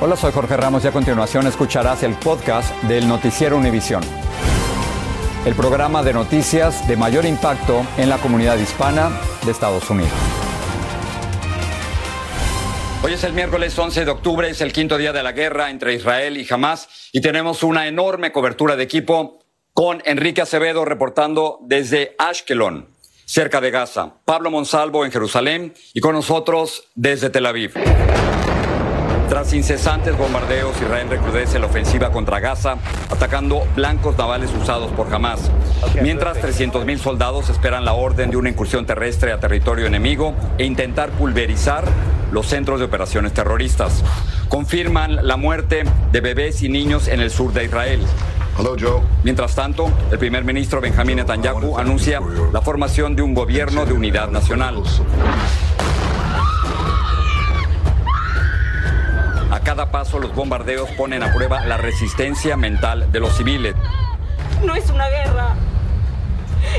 Hola, 0.00 0.14
soy 0.14 0.30
Jorge 0.30 0.56
Ramos 0.56 0.84
y 0.84 0.86
a 0.86 0.92
continuación 0.92 1.48
escucharás 1.48 2.04
el 2.04 2.14
podcast 2.14 2.72
del 2.84 3.08
Noticiero 3.08 3.56
Univisión. 3.56 4.00
El 5.44 5.56
programa 5.56 6.04
de 6.04 6.12
noticias 6.12 6.86
de 6.86 6.96
mayor 6.96 7.24
impacto 7.24 7.84
en 7.96 8.08
la 8.08 8.18
comunidad 8.18 8.56
hispana 8.58 9.10
de 9.44 9.50
Estados 9.50 9.90
Unidos. 9.90 10.12
Hoy 13.02 13.14
es 13.14 13.24
el 13.24 13.32
miércoles 13.32 13.76
11 13.76 14.04
de 14.04 14.10
octubre, 14.12 14.48
es 14.48 14.60
el 14.60 14.72
quinto 14.72 14.98
día 14.98 15.12
de 15.12 15.24
la 15.24 15.32
guerra 15.32 15.68
entre 15.68 15.94
Israel 15.94 16.36
y 16.36 16.46
Hamas 16.48 17.10
y 17.10 17.20
tenemos 17.20 17.64
una 17.64 17.88
enorme 17.88 18.30
cobertura 18.30 18.76
de 18.76 18.84
equipo 18.84 19.40
con 19.74 20.00
Enrique 20.04 20.42
Acevedo 20.42 20.84
reportando 20.84 21.58
desde 21.62 22.14
Ashkelon, 22.18 22.86
cerca 23.24 23.60
de 23.60 23.72
Gaza, 23.72 24.12
Pablo 24.24 24.52
Monsalvo 24.52 25.04
en 25.04 25.10
Jerusalén 25.10 25.74
y 25.92 25.98
con 25.98 26.12
nosotros 26.12 26.84
desde 26.94 27.30
Tel 27.30 27.46
Aviv. 27.46 27.74
Tras 29.28 29.52
incesantes 29.52 30.16
bombardeos, 30.16 30.74
Israel 30.80 31.08
recrudece 31.10 31.58
la 31.58 31.66
ofensiva 31.66 32.10
contra 32.10 32.40
Gaza, 32.40 32.76
atacando 33.10 33.66
blancos 33.76 34.16
navales 34.16 34.50
usados 34.54 34.90
por 34.92 35.14
Hamas. 35.14 35.50
Mientras 36.00 36.38
300.000 36.38 36.98
soldados 36.98 37.50
esperan 37.50 37.84
la 37.84 37.92
orden 37.92 38.30
de 38.30 38.38
una 38.38 38.48
incursión 38.48 38.86
terrestre 38.86 39.32
a 39.32 39.38
territorio 39.38 39.86
enemigo 39.86 40.34
e 40.56 40.64
intentar 40.64 41.10
pulverizar 41.10 41.84
los 42.32 42.46
centros 42.46 42.78
de 42.78 42.86
operaciones 42.86 43.34
terroristas. 43.34 44.02
Confirman 44.48 45.26
la 45.26 45.36
muerte 45.36 45.84
de 46.10 46.20
bebés 46.22 46.62
y 46.62 46.70
niños 46.70 47.06
en 47.06 47.20
el 47.20 47.30
sur 47.30 47.52
de 47.52 47.64
Israel. 47.64 48.00
Mientras 49.24 49.54
tanto, 49.54 49.90
el 50.10 50.18
primer 50.18 50.42
ministro 50.44 50.80
Benjamín 50.80 51.16
Netanyahu 51.16 51.78
anuncia 51.78 52.20
la 52.52 52.62
formación 52.62 53.14
de 53.14 53.22
un 53.22 53.34
gobierno 53.34 53.84
de 53.84 53.92
unidad 53.92 54.30
nacional. 54.30 54.82
Cada 59.68 59.90
paso 59.90 60.18
los 60.18 60.34
bombardeos 60.34 60.88
ponen 60.92 61.22
a 61.22 61.30
prueba 61.30 61.62
la 61.66 61.76
resistencia 61.76 62.56
mental 62.56 63.12
de 63.12 63.20
los 63.20 63.36
civiles. 63.36 63.74
No 64.64 64.74
es 64.74 64.88
una 64.88 65.06
guerra. 65.10 65.56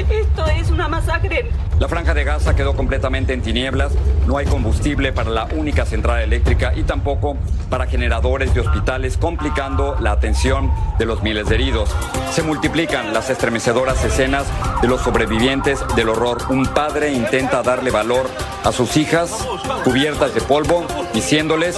Esto 0.09 0.47
es 0.47 0.71
una 0.71 0.87
masacre. 0.87 1.51
La 1.79 1.87
franja 1.87 2.15
de 2.15 2.23
Gaza 2.23 2.55
quedó 2.55 2.75
completamente 2.75 3.31
en 3.31 3.43
tinieblas, 3.43 3.93
no 4.25 4.37
hay 4.37 4.47
combustible 4.47 5.13
para 5.13 5.29
la 5.29 5.45
única 5.45 5.85
central 5.85 6.21
eléctrica 6.21 6.73
y 6.75 6.81
tampoco 6.81 7.37
para 7.69 7.85
generadores 7.85 8.53
de 8.53 8.61
hospitales, 8.61 9.17
complicando 9.17 9.95
la 10.01 10.11
atención 10.11 10.71
de 10.97 11.05
los 11.05 11.21
miles 11.21 11.47
de 11.47 11.55
heridos. 11.55 11.95
Se 12.31 12.41
multiplican 12.41 13.13
las 13.13 13.29
estremecedoras 13.29 14.03
escenas 14.03 14.45
de 14.81 14.87
los 14.87 15.01
sobrevivientes 15.01 15.79
del 15.95 16.09
horror. 16.09 16.39
Un 16.49 16.65
padre 16.65 17.13
intenta 17.13 17.61
darle 17.61 17.91
valor 17.91 18.27
a 18.65 18.71
sus 18.71 18.97
hijas 18.97 19.47
cubiertas 19.83 20.33
de 20.33 20.41
polvo, 20.41 20.85
diciéndoles, 21.13 21.77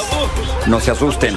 no 0.68 0.80
se 0.80 0.92
asusten. 0.92 1.36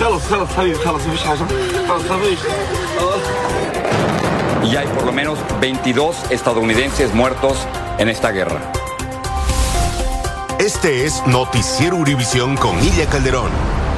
Y 4.65 4.77
hay 4.77 4.87
por 4.87 5.05
lo 5.05 5.12
menos 5.12 5.38
22 5.60 6.31
estadounidenses 6.31 7.12
muertos 7.15 7.66
en 7.99 8.09
esta 8.09 8.31
guerra. 8.31 8.60
Este 10.59 11.05
es 11.05 11.22
Noticiero 11.27 11.97
Univisión 11.97 12.56
con 12.56 12.82
Ilia 12.82 13.06
Calderón. 13.06 13.50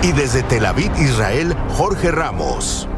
Y 0.02 0.12
desde 0.12 0.42
Tel 0.42 0.66
Aviv, 0.66 0.90
Israel, 0.98 1.56
Jorge 1.76 2.10
Ramos. 2.10 2.88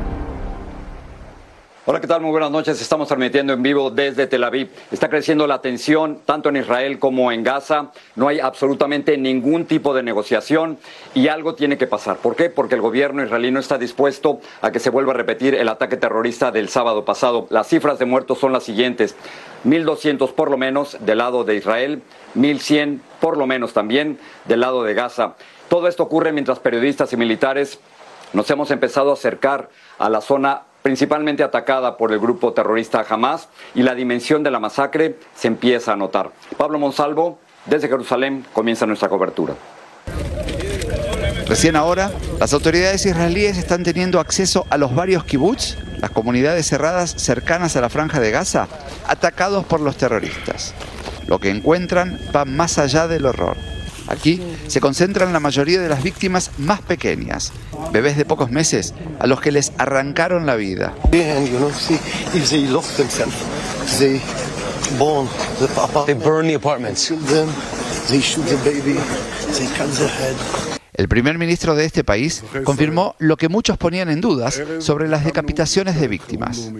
Hola, 1.90 2.02
¿qué 2.02 2.06
tal? 2.06 2.20
Muy 2.20 2.32
buenas 2.32 2.50
noches. 2.50 2.82
Estamos 2.82 3.08
transmitiendo 3.08 3.54
en 3.54 3.62
vivo 3.62 3.90
desde 3.90 4.26
Tel 4.26 4.44
Aviv. 4.44 4.68
Está 4.90 5.08
creciendo 5.08 5.46
la 5.46 5.62
tensión 5.62 6.20
tanto 6.26 6.50
en 6.50 6.56
Israel 6.56 6.98
como 6.98 7.32
en 7.32 7.42
Gaza. 7.42 7.92
No 8.14 8.28
hay 8.28 8.40
absolutamente 8.40 9.16
ningún 9.16 9.64
tipo 9.64 9.94
de 9.94 10.02
negociación 10.02 10.76
y 11.14 11.28
algo 11.28 11.54
tiene 11.54 11.78
que 11.78 11.86
pasar. 11.86 12.18
¿Por 12.18 12.36
qué? 12.36 12.50
Porque 12.50 12.74
el 12.74 12.82
gobierno 12.82 13.24
israelí 13.24 13.50
no 13.50 13.58
está 13.58 13.78
dispuesto 13.78 14.38
a 14.60 14.70
que 14.70 14.80
se 14.80 14.90
vuelva 14.90 15.12
a 15.12 15.16
repetir 15.16 15.54
el 15.54 15.66
ataque 15.66 15.96
terrorista 15.96 16.50
del 16.50 16.68
sábado 16.68 17.06
pasado. 17.06 17.46
Las 17.48 17.68
cifras 17.68 17.98
de 17.98 18.04
muertos 18.04 18.38
son 18.38 18.52
las 18.52 18.64
siguientes. 18.64 19.16
1.200 19.64 20.34
por 20.34 20.50
lo 20.50 20.58
menos 20.58 20.98
del 21.00 21.16
lado 21.16 21.44
de 21.44 21.54
Israel, 21.54 22.02
1.100 22.36 23.00
por 23.18 23.38
lo 23.38 23.46
menos 23.46 23.72
también 23.72 24.18
del 24.44 24.60
lado 24.60 24.82
de 24.82 24.92
Gaza. 24.92 25.36
Todo 25.70 25.88
esto 25.88 26.02
ocurre 26.02 26.32
mientras 26.32 26.58
periodistas 26.58 27.14
y 27.14 27.16
militares 27.16 27.80
nos 28.34 28.50
hemos 28.50 28.70
empezado 28.70 29.08
a 29.08 29.14
acercar 29.14 29.70
a 29.98 30.10
la 30.10 30.20
zona 30.20 30.64
principalmente 30.82 31.42
atacada 31.42 31.96
por 31.96 32.12
el 32.12 32.18
grupo 32.18 32.52
terrorista 32.52 33.04
Hamas, 33.08 33.48
y 33.74 33.82
la 33.82 33.94
dimensión 33.94 34.42
de 34.42 34.50
la 34.50 34.60
masacre 34.60 35.16
se 35.34 35.48
empieza 35.48 35.92
a 35.92 35.96
notar. 35.96 36.30
Pablo 36.56 36.78
Monsalvo, 36.78 37.38
desde 37.66 37.88
Jerusalén, 37.88 38.46
comienza 38.52 38.86
nuestra 38.86 39.08
cobertura. 39.08 39.54
Recién 41.46 41.76
ahora, 41.76 42.10
las 42.38 42.52
autoridades 42.52 43.06
israelíes 43.06 43.56
están 43.56 43.82
teniendo 43.82 44.20
acceso 44.20 44.66
a 44.68 44.76
los 44.76 44.94
varios 44.94 45.24
kibbutz, 45.24 45.78
las 45.98 46.10
comunidades 46.10 46.66
cerradas 46.66 47.10
cercanas 47.10 47.74
a 47.74 47.80
la 47.80 47.88
franja 47.88 48.20
de 48.20 48.30
Gaza, 48.30 48.68
atacados 49.06 49.64
por 49.64 49.80
los 49.80 49.96
terroristas. 49.96 50.74
Lo 51.26 51.38
que 51.38 51.50
encuentran 51.50 52.18
va 52.34 52.44
más 52.44 52.78
allá 52.78 53.08
del 53.08 53.26
horror. 53.26 53.56
Aquí 54.08 54.40
se 54.66 54.80
concentran 54.80 55.32
la 55.32 55.40
mayoría 55.40 55.80
de 55.80 55.88
las 55.88 56.02
víctimas 56.02 56.50
más 56.58 56.80
pequeñas, 56.80 57.52
bebés 57.92 58.16
de 58.16 58.24
pocos 58.24 58.50
meses 58.50 58.94
a 59.18 59.26
los 59.26 59.40
que 59.40 59.52
les 59.52 59.72
arrancaron 59.78 60.46
la 60.46 60.56
vida. 60.56 60.94
El 70.94 71.08
primer 71.08 71.38
ministro 71.38 71.74
de 71.76 71.84
este 71.84 72.02
país 72.02 72.42
confirmó 72.64 73.14
lo 73.18 73.36
que 73.36 73.48
muchos 73.48 73.78
ponían 73.78 74.08
en 74.08 74.20
dudas 74.20 74.60
sobre 74.80 75.06
las 75.08 75.24
decapitaciones 75.24 76.00
de 76.00 76.08
víctimas. 76.08 76.72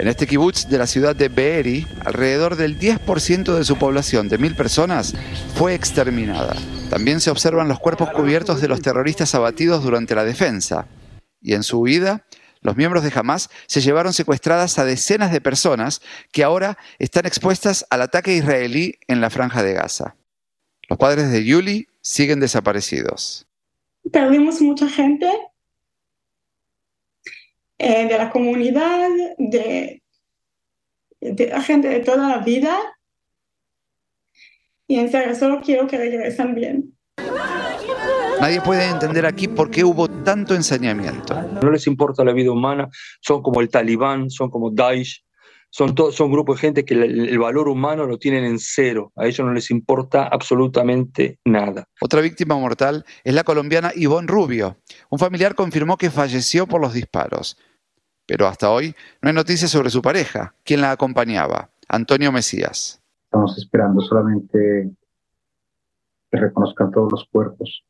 En 0.00 0.08
este 0.08 0.26
kibutz 0.26 0.66
de 0.68 0.78
la 0.78 0.88
ciudad 0.88 1.14
de 1.14 1.28
Be'eri, 1.28 1.86
alrededor 2.04 2.56
del 2.56 2.76
10% 2.76 3.54
de 3.54 3.64
su 3.64 3.76
población, 3.78 4.28
de 4.28 4.36
mil 4.36 4.56
personas, 4.56 5.14
fue 5.54 5.74
exterminada. 5.74 6.56
También 6.90 7.20
se 7.20 7.30
observan 7.30 7.68
los 7.68 7.78
cuerpos 7.78 8.10
cubiertos 8.10 8.60
de 8.60 8.66
los 8.66 8.82
terroristas 8.82 9.32
abatidos 9.36 9.84
durante 9.84 10.16
la 10.16 10.24
defensa. 10.24 10.88
Y 11.40 11.54
en 11.54 11.62
su 11.62 11.78
huida, 11.78 12.26
los 12.62 12.76
miembros 12.76 13.04
de 13.04 13.12
Hamas 13.14 13.48
se 13.68 13.80
llevaron 13.80 14.12
secuestradas 14.12 14.76
a 14.80 14.84
decenas 14.84 15.30
de 15.30 15.40
personas 15.40 16.02
que 16.32 16.42
ahora 16.42 16.78
están 16.98 17.26
expuestas 17.26 17.86
al 17.90 18.02
ataque 18.02 18.34
israelí 18.34 18.96
en 19.06 19.20
la 19.20 19.30
franja 19.30 19.62
de 19.62 19.74
Gaza. 19.74 20.16
Los 20.88 20.98
padres 20.98 21.30
de 21.30 21.44
Yuli 21.44 21.89
siguen 22.00 22.40
desaparecidos. 22.40 23.46
Perdimos 24.10 24.60
mucha 24.60 24.88
gente 24.88 25.30
eh, 27.78 28.06
de 28.06 28.18
la 28.18 28.30
comunidad, 28.30 29.08
de, 29.38 30.02
de 31.20 31.46
la 31.46 31.62
gente 31.62 31.88
de 31.88 32.00
toda 32.00 32.28
la 32.28 32.38
vida. 32.38 32.78
Y 34.86 34.98
en 34.98 35.10
serio, 35.10 35.34
solo 35.34 35.60
quiero 35.60 35.86
que 35.86 35.98
regresen 35.98 36.54
bien. 36.54 36.96
Nadie 38.40 38.60
puede 38.62 38.88
entender 38.88 39.26
aquí 39.26 39.48
por 39.48 39.70
qué 39.70 39.84
hubo 39.84 40.08
tanto 40.08 40.54
ensañamiento. 40.54 41.40
No 41.62 41.70
les 41.70 41.86
importa 41.86 42.24
la 42.24 42.32
vida 42.32 42.50
humana, 42.50 42.88
son 43.20 43.42
como 43.42 43.60
el 43.60 43.68
talibán, 43.68 44.30
son 44.30 44.50
como 44.50 44.70
Daesh, 44.70 45.22
son, 45.70 45.94
son 46.12 46.32
grupos 46.32 46.56
de 46.56 46.60
gente 46.60 46.84
que 46.84 46.94
el, 46.94 47.28
el, 47.28 47.38
valor 47.38 47.68
humano 47.68 48.04
lo 48.06 48.18
tienen 48.18 48.44
en 48.44 48.58
cero. 48.58 49.12
A 49.16 49.26
ellos 49.26 49.46
no 49.46 49.52
les 49.52 49.70
importa 49.70 50.26
absolutamente 50.26 51.38
nada. 51.44 51.84
Otra 52.00 52.20
víctima 52.20 52.56
mortal 52.56 53.04
es 53.24 53.34
la 53.34 53.44
colombiana 53.44 53.92
Ivonne 53.94 54.28
Rubio. 54.28 54.76
Un 55.08 55.18
familiar 55.18 55.54
confirmó 55.54 55.96
que 55.96 56.10
falleció 56.10 56.66
por 56.66 56.80
los 56.80 56.92
disparos. 56.92 57.56
Pero 58.26 58.46
hasta 58.46 58.70
hoy 58.70 58.94
no 59.22 59.28
hay 59.28 59.34
noticias 59.34 59.70
sobre 59.70 59.90
su 59.90 60.02
pareja, 60.02 60.54
quien 60.64 60.80
la 60.80 60.92
acompañaba, 60.92 61.70
Antonio 61.88 62.30
Mesías. 62.30 63.02
Estamos 63.24 63.56
esperando 63.58 64.00
solamente 64.02 64.90
que 66.30 66.38
reconozcan 66.38 66.90
todos 66.92 67.10
los 67.10 67.24
cuerpos. 67.30 67.84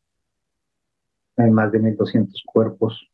Hay 1.36 1.50
más 1.50 1.72
de 1.72 1.80
1.200 1.80 2.28
cuerpos, 2.46 3.09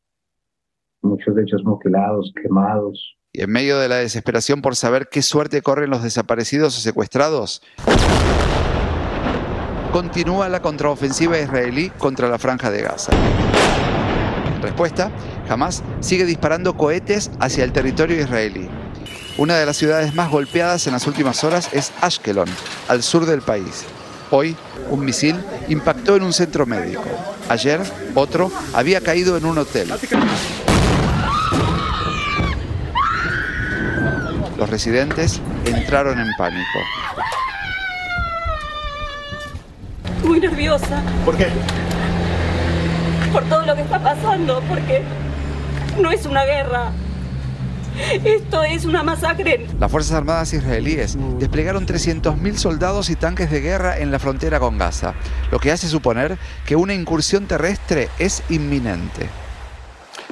muchos 1.03 1.35
de 1.35 1.43
ellos 1.43 1.63
mutilados, 1.65 2.33
quemados. 2.43 3.17
Y 3.33 3.43
en 3.43 3.51
medio 3.51 3.79
de 3.79 3.89
la 3.89 3.97
desesperación 3.97 4.63
por 4.63 4.77
saber 4.77 5.09
qué 5.11 5.23
suerte 5.23 5.63
corren 5.63 5.91
los 5.91 6.03
desaparecidos 6.03 6.77
o 6.79 6.81
secuestrados, 6.81 7.63
continúa 9.93 10.49
la 10.49 10.63
contraofensiva 10.63 11.39
israelí 11.39 11.91
contra 11.91 12.29
la 12.29 12.39
franja 12.39 12.71
de 12.71 12.83
Gaza. 12.83 13.13
En 14.55 14.63
respuesta, 14.63 15.11
Hamas 15.49 15.83
sigue 16.01 16.25
disparando 16.25 16.77
cohetes 16.77 17.31
hacia 17.41 17.65
el 17.65 17.73
territorio 17.73 18.21
israelí. 18.21 18.69
Una 19.39 19.57
de 19.57 19.67
las 19.67 19.77
ciudades 19.77 20.15
más 20.15 20.31
golpeadas 20.31 20.87
en 20.87 20.95
las 20.95 21.07
últimas 21.07 21.45
horas 21.45 21.69
es 21.75 21.93
Ashkelon, 22.01 22.49
al 22.89 23.03
sur 23.03 23.27
del 23.27 23.43
país. 23.43 23.85
Hoy, 24.31 24.57
un 24.91 25.05
misil 25.05 25.37
impactó 25.69 26.17
en 26.17 26.23
un 26.23 26.33
centro 26.33 26.65
médico. 26.67 27.05
Ayer, 27.49 27.81
otro 28.15 28.51
había 28.73 29.01
caído 29.01 29.37
en 29.37 29.45
un 29.45 29.59
hotel. 29.59 29.89
Los 34.67 34.73
residentes 34.73 35.41
entraron 35.65 36.19
en 36.19 36.27
pánico. 36.37 36.79
Muy 40.25 40.41
nerviosa. 40.41 41.01
¿Por 41.25 41.37
qué? 41.37 41.47
Por 43.33 43.45
todo 43.45 43.65
lo 43.65 43.77
que 43.77 43.83
está 43.83 44.03
pasando, 44.03 44.61
porque 44.69 45.05
no 46.03 46.11
es 46.11 46.27
una 46.27 46.45
guerra. 46.45 46.91
Esto 48.25 48.65
es 48.65 48.85
una 48.87 49.05
masacre. 49.05 49.69
Las 49.79 49.89
Fuerzas 49.89 50.17
Armadas 50.17 50.53
israelíes 50.53 51.17
desplegaron 51.39 51.87
300.000 51.87 52.57
soldados 52.57 53.09
y 53.09 53.15
tanques 53.15 53.53
de 53.53 53.61
guerra 53.61 53.97
en 53.97 54.11
la 54.11 54.19
frontera 54.19 54.59
con 54.59 54.79
Gaza, 54.79 55.15
lo 55.53 55.61
que 55.61 55.71
hace 55.71 55.87
suponer 55.87 56.39
que 56.67 56.75
una 56.75 56.93
incursión 56.93 57.47
terrestre 57.47 58.09
es 58.19 58.43
inminente. 58.49 59.29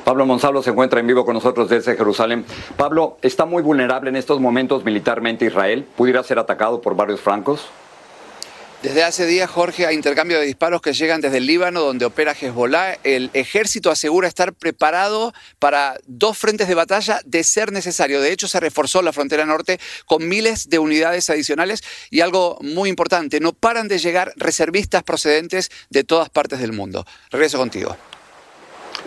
Pablo 0.05 0.27
Monsalvo 0.27 0.63
se 0.63 0.71
encuentra 0.71 1.01
en 1.01 1.07
vivo 1.07 1.25
con 1.25 1.35
nosotros 1.35 1.71
desde 1.71 1.97
Jerusalén. 1.97 2.45
Pablo, 2.77 3.17
¿está 3.23 3.47
muy 3.47 3.63
vulnerable 3.63 4.11
en 4.11 4.17
estos 4.17 4.39
momentos 4.39 4.85
militarmente 4.85 5.47
Israel? 5.47 5.87
¿Pudiera 5.97 6.23
ser 6.23 6.39
atacado 6.39 6.83
por 6.83 6.95
varios 6.95 7.21
francos? 7.21 7.71
Desde 8.83 9.03
hace 9.03 9.25
días, 9.25 9.49
Jorge, 9.49 9.87
hay 9.87 9.95
intercambio 9.95 10.39
de 10.39 10.45
disparos 10.45 10.83
que 10.83 10.93
llegan 10.93 11.23
desde 11.23 11.39
el 11.39 11.47
Líbano, 11.47 11.81
donde 11.81 12.05
opera 12.05 12.37
Hezbollah. 12.39 12.99
El 13.03 13.31
ejército 13.33 13.91
asegura 13.91 14.29
estar 14.29 14.53
preparado 14.53 15.33
para 15.59 15.97
dos 16.07 16.37
frentes 16.37 16.69
de 16.69 16.75
batalla 16.75 17.23
de 17.25 17.43
ser 17.45 17.73
necesario. 17.73 18.21
De 18.21 18.31
hecho, 18.31 18.47
se 18.47 18.61
reforzó 18.61 19.01
la 19.01 19.15
frontera 19.15 19.47
norte 19.47 19.81
con 20.05 20.29
miles 20.29 20.69
de 20.69 20.79
unidades 20.79 21.31
adicionales 21.31 21.83
y 22.11 22.21
algo 22.21 22.59
muy 22.61 22.91
importante, 22.91 23.41
no 23.41 23.55
paran 23.55 23.89
de 23.89 23.99
llegar 23.99 24.35
reservistas 24.37 25.03
procedentes 25.03 25.71
de 25.89 26.05
todas 26.05 26.29
partes 26.29 26.59
del 26.59 26.73
mundo. 26.73 27.07
Regreso 27.31 27.57
contigo. 27.57 27.97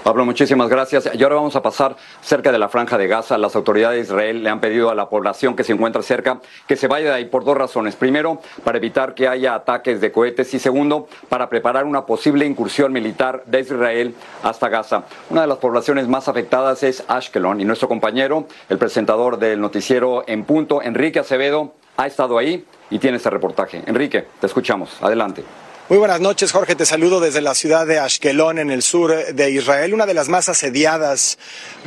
Pablo, 0.07 0.23
muchísimas 0.23 0.69
gracias. 0.69 1.09
Y 1.13 1.21
ahora 1.21 1.35
vamos 1.35 1.57
a 1.57 1.61
pasar 1.61 1.97
cerca 2.21 2.53
de 2.53 2.57
la 2.57 2.69
franja 2.69 2.97
de 2.97 3.09
Gaza. 3.09 3.37
Las 3.37 3.57
autoridades 3.57 3.97
de 3.97 4.03
Israel 4.03 4.41
le 4.41 4.49
han 4.49 4.61
pedido 4.61 4.89
a 4.89 4.95
la 4.95 5.09
población 5.09 5.53
que 5.53 5.65
se 5.65 5.73
encuentra 5.73 6.01
cerca 6.01 6.39
que 6.65 6.77
se 6.77 6.87
vaya 6.87 7.09
de 7.09 7.15
ahí 7.15 7.25
por 7.25 7.43
dos 7.43 7.57
razones. 7.57 7.97
Primero, 7.97 8.39
para 8.63 8.77
evitar 8.77 9.15
que 9.15 9.27
haya 9.27 9.53
ataques 9.53 9.99
de 9.99 10.13
cohetes 10.13 10.53
y 10.53 10.59
segundo, 10.59 11.09
para 11.27 11.49
preparar 11.49 11.83
una 11.83 12.05
posible 12.05 12.45
incursión 12.45 12.93
militar 12.93 13.43
de 13.47 13.59
Israel 13.59 14.15
hasta 14.43 14.69
Gaza. 14.69 15.03
Una 15.29 15.41
de 15.41 15.47
las 15.47 15.57
poblaciones 15.57 16.07
más 16.07 16.29
afectadas 16.29 16.83
es 16.83 17.03
Ashkelon 17.09 17.59
y 17.59 17.65
nuestro 17.65 17.89
compañero, 17.89 18.47
el 18.69 18.77
presentador 18.77 19.37
del 19.37 19.59
noticiero 19.59 20.23
En 20.25 20.45
Punto, 20.45 20.81
Enrique 20.81 21.19
Acevedo, 21.19 21.73
ha 21.97 22.07
estado 22.07 22.37
ahí 22.37 22.65
y 22.89 22.99
tiene 22.99 23.17
este 23.17 23.29
reportaje. 23.29 23.83
Enrique, 23.85 24.25
te 24.39 24.47
escuchamos. 24.47 25.03
Adelante. 25.03 25.43
Muy 25.89 25.99
buenas 25.99 26.19
noches, 26.19 26.51
Jorge. 26.51 26.75
Te 26.75 26.85
saludo 26.85 27.21
desde 27.21 27.39
la 27.39 27.55
ciudad 27.55 27.87
de 27.87 27.97
Ashkelon, 27.97 28.59
en 28.59 28.71
el 28.71 28.81
sur 28.81 29.15
de 29.33 29.51
Israel, 29.51 29.93
una 29.93 30.05
de 30.05 30.13
las 30.13 30.27
más 30.27 30.49
asediadas 30.49 31.37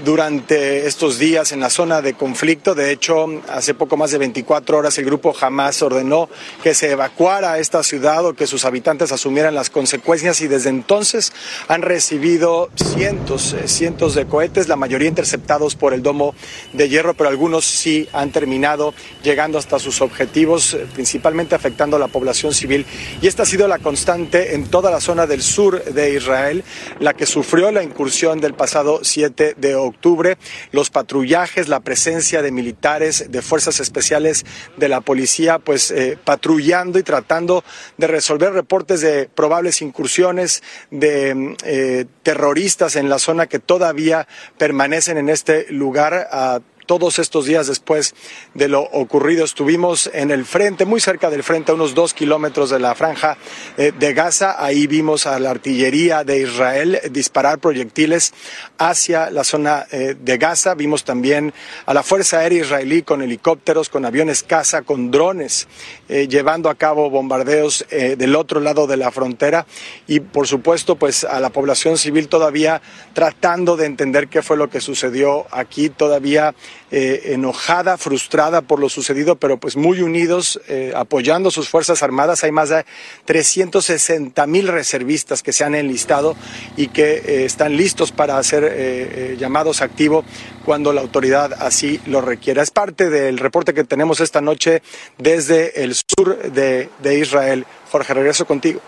durante 0.07 0.87
estos 0.87 1.19
días 1.19 1.53
en 1.53 1.61
la 1.61 1.69
zona 1.69 2.01
de 2.01 2.15
conflicto. 2.15 2.75
De 2.75 2.93
hecho, 2.93 3.27
hace 3.51 3.75
poco 3.75 3.99
más 3.99 4.11
de 4.11 4.17
24 4.17 4.79
horas 4.79 4.97
el 4.97 5.05
grupo 5.05 5.35
Hamas 5.39 5.83
ordenó 5.83 6.31
que 6.63 6.73
se 6.73 6.93
evacuara 6.93 7.59
esta 7.59 7.83
ciudad 7.83 8.25
o 8.25 8.33
que 8.33 8.47
sus 8.47 8.65
habitantes 8.65 9.13
asumieran 9.13 9.55
las 9.55 9.69
consecuencias 9.69 10.41
y 10.41 10.49
desde 10.49 10.71
entonces 10.71 11.35
han 11.69 11.83
recibido 11.83 12.71
cientos, 12.77 13.55
cientos 13.67 14.15
de 14.15 14.25
cohetes, 14.25 14.67
la 14.69 14.77
mayoría 14.77 15.09
interceptados 15.09 15.75
por 15.75 15.93
el 15.93 16.03
domo 16.03 16.35
de 16.73 16.89
hierro, 16.89 17.13
pero 17.13 17.29
algunos 17.29 17.67
sí 17.67 18.09
han 18.15 18.33
terminado 18.33 18.95
llegando 19.23 19.59
hasta 19.59 19.79
sus 19.79 20.01
objetivos, 20.01 20.75
principalmente 20.95 21.55
afectando 21.55 21.97
a 21.97 22.01
la 22.01 22.09
población 22.09 22.55
civil. 22.55 22.87
Y 23.21 23.27
esta 23.27 23.43
ha 23.43 23.47
sido 23.47 23.69
la 23.69 23.79
constante 23.91 24.55
en 24.55 24.69
toda 24.69 24.89
la 24.93 25.01
zona 25.01 25.27
del 25.27 25.43
sur 25.43 25.83
de 25.83 26.15
Israel, 26.15 26.63
la 27.01 27.13
que 27.13 27.27
sufrió 27.27 27.73
la 27.73 27.83
incursión 27.83 28.41
del 28.41 28.55
pasado 28.55 29.01
7 29.03 29.57
de 29.57 29.75
octubre, 29.75 30.39
los 30.71 30.91
patrullajes, 30.91 31.67
la 31.67 31.81
presencia 31.81 32.41
de 32.41 32.53
militares, 32.53 33.33
de 33.33 33.43
fuerzas 33.43 33.81
especiales 33.81 34.47
de 34.77 34.89
la 34.89 35.01
policía, 35.01 35.59
pues 35.59 35.91
eh, 35.91 36.17
patrullando 36.25 37.01
y 37.01 37.03
tratando 37.03 37.65
de 37.97 38.07
resolver 38.07 38.53
reportes 38.53 39.01
de 39.01 39.29
probables 39.29 39.83
incursiones 39.83 40.63
de 40.93 41.57
eh, 41.65 42.05
terroristas 42.23 42.95
en 42.95 43.09
la 43.09 43.19
zona 43.19 43.49
que 43.49 43.59
todavía 43.59 44.29
permanecen 44.57 45.19
en 45.19 45.29
este 45.29 45.67
lugar. 45.73 46.29
A 46.31 46.61
todos 46.91 47.21
estos 47.21 47.45
días 47.45 47.69
después 47.69 48.17
de 48.53 48.67
lo 48.67 48.81
ocurrido. 48.81 49.45
Estuvimos 49.45 50.11
en 50.13 50.33
el 50.33 50.45
frente, 50.45 50.85
muy 50.85 50.99
cerca 50.99 51.31
del 51.31 51.45
frente, 51.45 51.71
a 51.71 51.77
unos 51.77 51.95
dos 51.95 52.15
kilómetros 52.15 52.69
de 52.69 52.81
la 52.81 52.97
franja 52.97 53.39
eh, 53.77 53.93
de 53.97 54.13
Gaza. 54.13 54.57
Ahí 54.59 54.89
vimos 54.89 55.25
a 55.25 55.39
la 55.39 55.51
artillería 55.51 56.25
de 56.25 56.41
Israel 56.41 57.01
disparar 57.13 57.61
proyectiles 57.61 58.35
hacia 58.77 59.31
la 59.31 59.45
zona 59.45 59.87
eh, 59.93 60.17
de 60.21 60.37
Gaza. 60.37 60.75
Vimos 60.75 61.05
también 61.05 61.55
a 61.87 61.95
la 61.95 62.03
Fuerza 62.03 62.41
Aérea 62.41 62.63
Israelí 62.63 63.03
con 63.03 63.23
helicópteros, 63.23 63.89
con 63.89 64.05
aviones 64.05 64.43
caza, 64.43 64.83
con 64.83 65.13
drones, 65.13 65.69
eh, 66.09 66.27
llevando 66.27 66.71
a 66.71 66.75
cabo 66.75 67.09
bombardeos 67.09 67.87
del 67.89 68.35
otro 68.35 68.59
lado 68.59 68.89
de 68.89 68.97
la 68.97 69.13
frontera. 69.13 69.65
Y 70.09 70.19
por 70.19 70.49
supuesto, 70.49 70.97
pues 70.97 71.23
a 71.23 71.39
la 71.39 71.51
población 71.51 71.99
civil 71.99 72.27
todavía 72.27 72.83
tratando 73.13 73.77
de 73.77 73.87
entender 73.87 74.27
qué 74.27 74.43
fue 74.43 74.57
lo 74.57 74.69
que 74.69 74.81
sucedió 74.81 75.47
aquí, 75.53 75.89
todavía 75.89 76.53
eh, 76.93 77.35
enojada, 77.35 77.99
frustrada 77.99 78.63
por 78.63 78.81
lo 78.81 78.89
sucedido, 78.89 79.37
pero 79.37 79.59
pues 79.59 79.77
muy 79.77 80.03
unidos, 80.03 80.61
eh, 80.67 80.93
apoyando 80.95 81.51
sus 81.51 81.69
Fuerzas 81.69 82.03
Armadas. 82.03 82.43
Hay 82.43 82.51
más 82.51 82.71
de 82.71 82.85
360 83.27 84.47
mil 84.49 84.67
reservistas 84.67 85.43
que 85.43 85.53
se 85.53 85.63
han 85.63 85.77
enlistado 85.77 86.35
y 86.77 86.89
que 86.89 87.23
eh, 87.25 87.45
están 87.45 87.77
listos 87.77 88.11
para 88.11 88.39
hacer 88.39 89.37
llamados 89.39 89.83
activos 89.83 90.25
cuando 90.65 90.93
la 90.93 91.01
autoridad 91.01 91.53
así 91.61 92.01
lo 92.07 92.21
requiera. 92.21 92.63
Es 92.63 92.71
parte 92.71 93.09
del 93.09 93.39
reporte 93.39 93.73
que 93.73 93.85
tenemos 93.85 94.21
esta 94.21 94.41
noche 94.41 94.83
desde 95.19 95.85
el 95.85 95.95
sur 95.95 96.39
de 96.51 97.19
Israel. 97.19 97.67
Jorge, 97.91 98.15
regreso 98.15 98.47
contigo. 98.47 98.81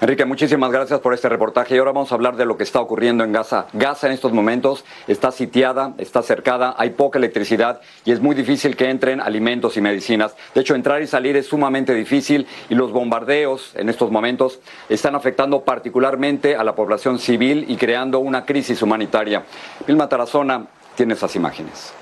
Enrique, 0.00 0.24
muchísimas 0.24 0.72
gracias 0.72 0.98
por 1.00 1.12
este 1.12 1.28
reportaje 1.28 1.74
y 1.74 1.78
ahora 1.78 1.92
vamos 1.92 2.10
a 2.10 2.14
hablar 2.14 2.34
de 2.36 2.46
lo 2.46 2.56
que 2.56 2.62
está 2.62 2.80
ocurriendo 2.80 3.22
en 3.22 3.32
Gaza. 3.32 3.66
Gaza 3.74 4.06
en 4.06 4.14
estos 4.14 4.32
momentos 4.32 4.82
está 5.06 5.30
sitiada, 5.30 5.92
está 5.98 6.22
cercada, 6.22 6.74
hay 6.78 6.90
poca 6.90 7.18
electricidad 7.18 7.82
y 8.06 8.12
es 8.12 8.20
muy 8.20 8.34
difícil 8.34 8.76
que 8.76 8.88
entren 8.88 9.20
alimentos 9.20 9.76
y 9.76 9.82
medicinas. 9.82 10.34
De 10.54 10.62
hecho, 10.62 10.74
entrar 10.74 11.02
y 11.02 11.06
salir 11.06 11.36
es 11.36 11.48
sumamente 11.48 11.92
difícil 11.92 12.46
y 12.70 12.76
los 12.76 12.92
bombardeos 12.92 13.72
en 13.76 13.90
estos 13.90 14.10
momentos 14.10 14.60
están 14.88 15.14
afectando 15.16 15.64
particularmente 15.64 16.56
a 16.56 16.64
la 16.64 16.74
población 16.74 17.18
civil 17.18 17.66
y 17.68 17.76
creando 17.76 18.20
una 18.20 18.46
crisis 18.46 18.80
humanitaria. 18.80 19.44
Vilma 19.86 20.08
Tarazona 20.08 20.64
tiene 20.94 21.12
esas 21.12 21.36
imágenes. 21.36 21.92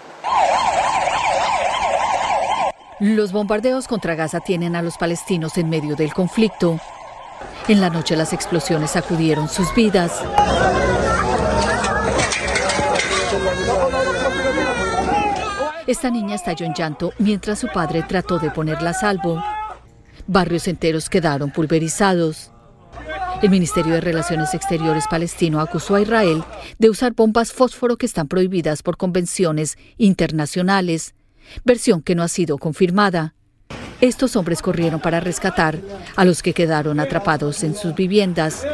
Los 3.00 3.32
bombardeos 3.32 3.88
contra 3.88 4.14
Gaza 4.14 4.38
tienen 4.38 4.76
a 4.76 4.82
los 4.82 4.96
palestinos 4.98 5.58
en 5.58 5.68
medio 5.68 5.96
del 5.96 6.14
conflicto. 6.14 6.78
En 7.68 7.82
la 7.82 7.90
noche 7.90 8.16
las 8.16 8.32
explosiones 8.32 8.92
sacudieron 8.92 9.46
sus 9.46 9.74
vidas. 9.74 10.10
Esta 15.86 16.10
niña 16.10 16.34
estalló 16.34 16.64
en 16.64 16.72
llanto 16.72 17.12
mientras 17.18 17.58
su 17.58 17.68
padre 17.68 18.02
trató 18.08 18.38
de 18.38 18.50
ponerla 18.50 18.90
a 18.90 18.94
salvo. 18.94 19.42
Barrios 20.26 20.66
enteros 20.66 21.10
quedaron 21.10 21.50
pulverizados. 21.50 22.52
El 23.42 23.50
Ministerio 23.50 23.92
de 23.92 24.00
Relaciones 24.00 24.54
Exteriores 24.54 25.06
palestino 25.06 25.60
acusó 25.60 25.94
a 25.94 26.00
Israel 26.00 26.42
de 26.78 26.88
usar 26.88 27.12
bombas 27.12 27.52
fósforo 27.52 27.98
que 27.98 28.06
están 28.06 28.28
prohibidas 28.28 28.82
por 28.82 28.96
convenciones 28.96 29.76
internacionales, 29.98 31.14
versión 31.64 32.00
que 32.00 32.14
no 32.14 32.22
ha 32.22 32.28
sido 32.28 32.56
confirmada. 32.56 33.34
Estos 34.00 34.36
hombres 34.36 34.62
corrieron 34.62 35.00
para 35.00 35.18
rescatar 35.18 35.78
a 36.14 36.24
los 36.24 36.42
que 36.42 36.54
quedaron 36.54 37.00
atrapados 37.00 37.64
en 37.64 37.74
sus 37.74 37.94
viviendas. 37.94 38.64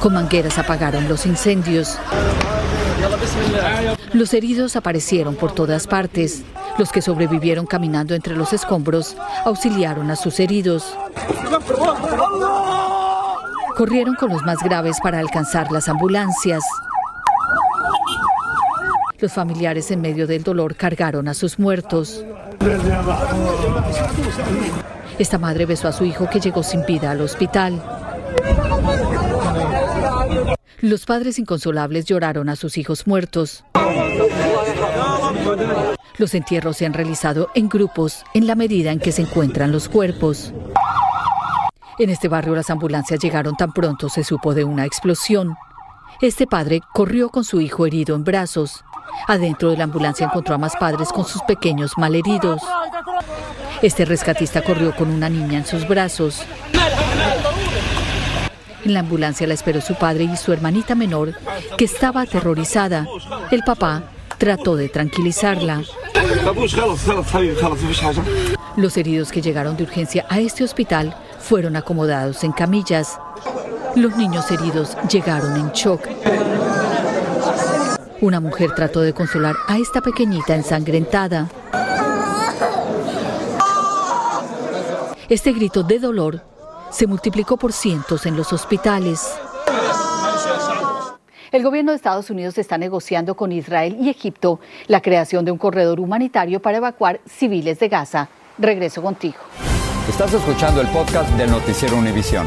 Con 0.00 0.12
mangueras 0.12 0.58
apagaron 0.58 1.08
los 1.08 1.24
incendios. 1.24 1.98
Los 4.12 4.34
heridos 4.34 4.76
aparecieron 4.76 5.36
por 5.36 5.54
todas 5.54 5.86
partes. 5.86 6.42
Los 6.78 6.92
que 6.92 7.00
sobrevivieron 7.00 7.66
caminando 7.66 8.14
entre 8.14 8.36
los 8.36 8.52
escombros 8.52 9.16
auxiliaron 9.44 10.10
a 10.10 10.16
sus 10.16 10.38
heridos. 10.38 10.96
Corrieron 13.76 14.14
con 14.16 14.30
los 14.30 14.42
más 14.42 14.58
graves 14.62 14.98
para 15.02 15.18
alcanzar 15.18 15.72
las 15.72 15.88
ambulancias. 15.88 16.62
Los 19.18 19.32
familiares 19.32 19.90
en 19.90 20.00
medio 20.02 20.26
del 20.26 20.42
dolor 20.42 20.74
cargaron 20.74 21.28
a 21.28 21.34
sus 21.34 21.58
muertos. 21.58 22.24
Esta 25.18 25.38
madre 25.38 25.66
besó 25.66 25.88
a 25.88 25.92
su 25.92 26.04
hijo 26.04 26.28
que 26.30 26.40
llegó 26.40 26.62
sin 26.62 26.84
vida 26.84 27.10
al 27.10 27.20
hospital. 27.20 27.82
Los 30.80 31.06
padres 31.06 31.38
inconsolables 31.38 32.06
lloraron 32.06 32.48
a 32.48 32.56
sus 32.56 32.76
hijos 32.78 33.06
muertos. 33.06 33.64
Los 36.18 36.34
entierros 36.34 36.76
se 36.76 36.86
han 36.86 36.92
realizado 36.92 37.50
en 37.54 37.68
grupos 37.68 38.24
en 38.34 38.46
la 38.46 38.54
medida 38.54 38.92
en 38.92 38.98
que 38.98 39.12
se 39.12 39.22
encuentran 39.22 39.72
los 39.72 39.88
cuerpos. 39.88 40.52
En 41.98 42.10
este 42.10 42.28
barrio 42.28 42.54
las 42.54 42.70
ambulancias 42.70 43.20
llegaron 43.20 43.56
tan 43.56 43.72
pronto 43.72 44.08
se 44.08 44.24
supo 44.24 44.54
de 44.54 44.64
una 44.64 44.84
explosión. 44.84 45.54
Este 46.20 46.46
padre 46.46 46.80
corrió 46.92 47.28
con 47.28 47.44
su 47.44 47.60
hijo 47.60 47.86
herido 47.86 48.16
en 48.16 48.24
brazos. 48.24 48.84
Adentro 49.28 49.70
de 49.70 49.76
la 49.76 49.84
ambulancia 49.84 50.26
encontró 50.26 50.54
a 50.54 50.58
más 50.58 50.76
padres 50.76 51.10
con 51.12 51.24
sus 51.24 51.42
pequeños 51.42 51.92
malheridos. 51.96 52.62
Este 53.82 54.04
rescatista 54.04 54.62
corrió 54.62 54.94
con 54.94 55.10
una 55.10 55.28
niña 55.28 55.58
en 55.58 55.66
sus 55.66 55.86
brazos. 55.86 56.42
En 58.84 58.94
la 58.94 59.00
ambulancia 59.00 59.46
la 59.46 59.54
esperó 59.54 59.80
su 59.80 59.94
padre 59.94 60.24
y 60.24 60.36
su 60.36 60.52
hermanita 60.52 60.94
menor, 60.94 61.34
que 61.78 61.84
estaba 61.84 62.22
aterrorizada. 62.22 63.06
El 63.50 63.62
papá 63.62 64.02
trató 64.38 64.74
de 64.74 64.88
tranquilizarla. 64.88 65.82
Los 68.76 68.96
heridos 68.96 69.30
que 69.30 69.42
llegaron 69.42 69.76
de 69.76 69.84
urgencia 69.84 70.26
a 70.28 70.40
este 70.40 70.64
hospital 70.64 71.16
fueron 71.38 71.76
acomodados 71.76 72.42
en 72.42 72.52
camillas. 72.52 73.18
Los 73.94 74.16
niños 74.16 74.50
heridos 74.50 74.96
llegaron 75.08 75.56
en 75.56 75.70
shock. 75.72 76.08
Una 78.22 78.38
mujer 78.38 78.70
trató 78.72 79.00
de 79.00 79.12
consolar 79.12 79.56
a 79.66 79.78
esta 79.78 80.00
pequeñita 80.00 80.54
ensangrentada. 80.54 81.50
Este 85.28 85.52
grito 85.52 85.82
de 85.82 85.98
dolor 85.98 86.40
se 86.92 87.08
multiplicó 87.08 87.56
por 87.56 87.72
cientos 87.72 88.24
en 88.26 88.36
los 88.36 88.52
hospitales. 88.52 89.28
El 91.50 91.64
gobierno 91.64 91.90
de 91.90 91.96
Estados 91.96 92.30
Unidos 92.30 92.56
está 92.58 92.78
negociando 92.78 93.34
con 93.34 93.50
Israel 93.50 93.96
y 94.00 94.08
Egipto 94.08 94.60
la 94.86 95.02
creación 95.02 95.44
de 95.44 95.50
un 95.50 95.58
corredor 95.58 95.98
humanitario 95.98 96.62
para 96.62 96.76
evacuar 96.76 97.20
civiles 97.26 97.80
de 97.80 97.88
Gaza. 97.88 98.28
Regreso 98.56 99.02
contigo. 99.02 99.38
Estás 100.08 100.32
escuchando 100.32 100.80
el 100.80 100.86
podcast 100.86 101.28
del 101.30 101.50
noticiero 101.50 101.96
Univisión. 101.96 102.46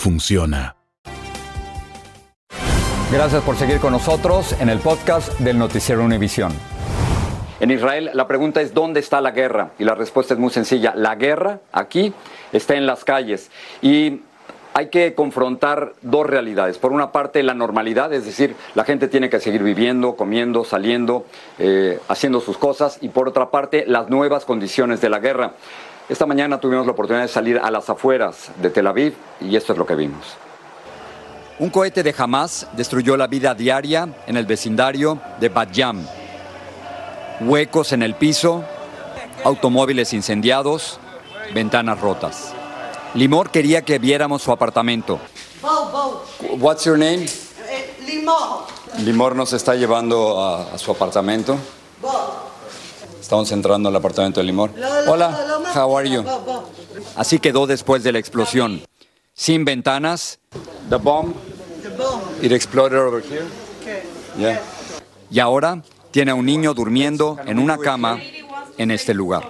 funciona. 0.01 0.75
Gracias 3.11 3.43
por 3.43 3.55
seguir 3.55 3.79
con 3.79 3.93
nosotros 3.93 4.59
en 4.59 4.69
el 4.69 4.79
podcast 4.79 5.39
del 5.39 5.59
Noticiero 5.59 6.03
Univisión. 6.03 6.51
En 7.59 7.69
Israel 7.69 8.09
la 8.15 8.27
pregunta 8.27 8.61
es 8.61 8.73
¿dónde 8.73 8.99
está 8.99 9.21
la 9.21 9.29
guerra? 9.29 9.73
Y 9.77 9.83
la 9.83 9.93
respuesta 9.93 10.33
es 10.33 10.39
muy 10.39 10.49
sencilla. 10.49 10.93
La 10.95 11.13
guerra 11.13 11.59
aquí 11.71 12.15
está 12.51 12.73
en 12.73 12.87
las 12.87 13.05
calles. 13.05 13.51
Y 13.83 14.21
hay 14.73 14.87
que 14.87 15.13
confrontar 15.13 15.93
dos 16.01 16.25
realidades. 16.25 16.79
Por 16.79 16.93
una 16.93 17.11
parte, 17.11 17.43
la 17.43 17.53
normalidad, 17.53 18.11
es 18.11 18.25
decir, 18.25 18.55
la 18.73 18.85
gente 18.85 19.07
tiene 19.07 19.29
que 19.29 19.39
seguir 19.39 19.61
viviendo, 19.61 20.15
comiendo, 20.15 20.63
saliendo, 20.63 21.25
eh, 21.59 21.99
haciendo 22.07 22.39
sus 22.41 22.57
cosas. 22.57 22.97
Y 23.01 23.09
por 23.09 23.27
otra 23.27 23.51
parte, 23.51 23.83
las 23.85 24.09
nuevas 24.09 24.45
condiciones 24.45 24.99
de 24.99 25.09
la 25.09 25.19
guerra. 25.19 25.53
Esta 26.11 26.25
mañana 26.25 26.59
tuvimos 26.59 26.85
la 26.85 26.91
oportunidad 26.91 27.23
de 27.23 27.29
salir 27.29 27.57
a 27.57 27.71
las 27.71 27.89
afueras 27.89 28.51
de 28.61 28.69
Tel 28.69 28.85
Aviv 28.85 29.15
y 29.39 29.55
esto 29.55 29.71
es 29.71 29.79
lo 29.79 29.85
que 29.85 29.95
vimos. 29.95 30.35
Un 31.57 31.69
cohete 31.69 32.03
de 32.03 32.13
Hamas 32.17 32.67
destruyó 32.73 33.15
la 33.15 33.27
vida 33.27 33.55
diaria 33.55 34.09
en 34.27 34.35
el 34.35 34.45
vecindario 34.45 35.21
de 35.39 35.47
Bat 35.47 35.71
Yam. 35.71 36.05
Huecos 37.39 37.93
en 37.93 38.03
el 38.03 38.15
piso, 38.15 38.61
automóviles 39.45 40.11
incendiados, 40.11 40.99
ventanas 41.53 42.01
rotas. 42.01 42.53
Limor 43.13 43.49
quería 43.49 43.83
que 43.83 43.97
viéramos 43.97 44.41
su 44.41 44.51
apartamento. 44.51 45.17
What's 46.59 46.83
your 46.83 46.97
name? 46.97 47.25
Limor. 48.05 48.65
Limor 48.97 49.33
nos 49.33 49.53
está 49.53 49.75
llevando 49.75 50.41
a, 50.41 50.73
a 50.73 50.77
su 50.77 50.91
apartamento. 50.91 51.57
Estamos 53.31 53.51
entrando 53.53 53.87
al 53.87 53.95
apartamento 53.95 54.41
de 54.41 54.45
Limor. 54.45 54.71
Hola, 55.07 55.63
how 55.73 55.97
are 55.97 56.09
you? 56.09 56.21
Así 57.15 57.39
quedó 57.39 57.65
después 57.65 58.03
de 58.03 58.11
la 58.11 58.19
explosión. 58.19 58.81
Sin 59.33 59.63
ventanas. 59.63 60.37
The 60.89 60.97
bomb. 60.97 61.33
It 62.41 62.51
exploded 62.51 62.99
over 62.99 63.23
here. 63.23 63.45
Yeah. 64.37 64.61
Y 65.29 65.39
ahora 65.39 65.81
tiene 66.11 66.31
a 66.31 66.35
un 66.35 66.45
niño 66.45 66.73
durmiendo 66.73 67.37
en 67.45 67.57
una 67.57 67.77
cama 67.77 68.19
en 68.77 68.91
este 68.91 69.13
lugar. 69.13 69.49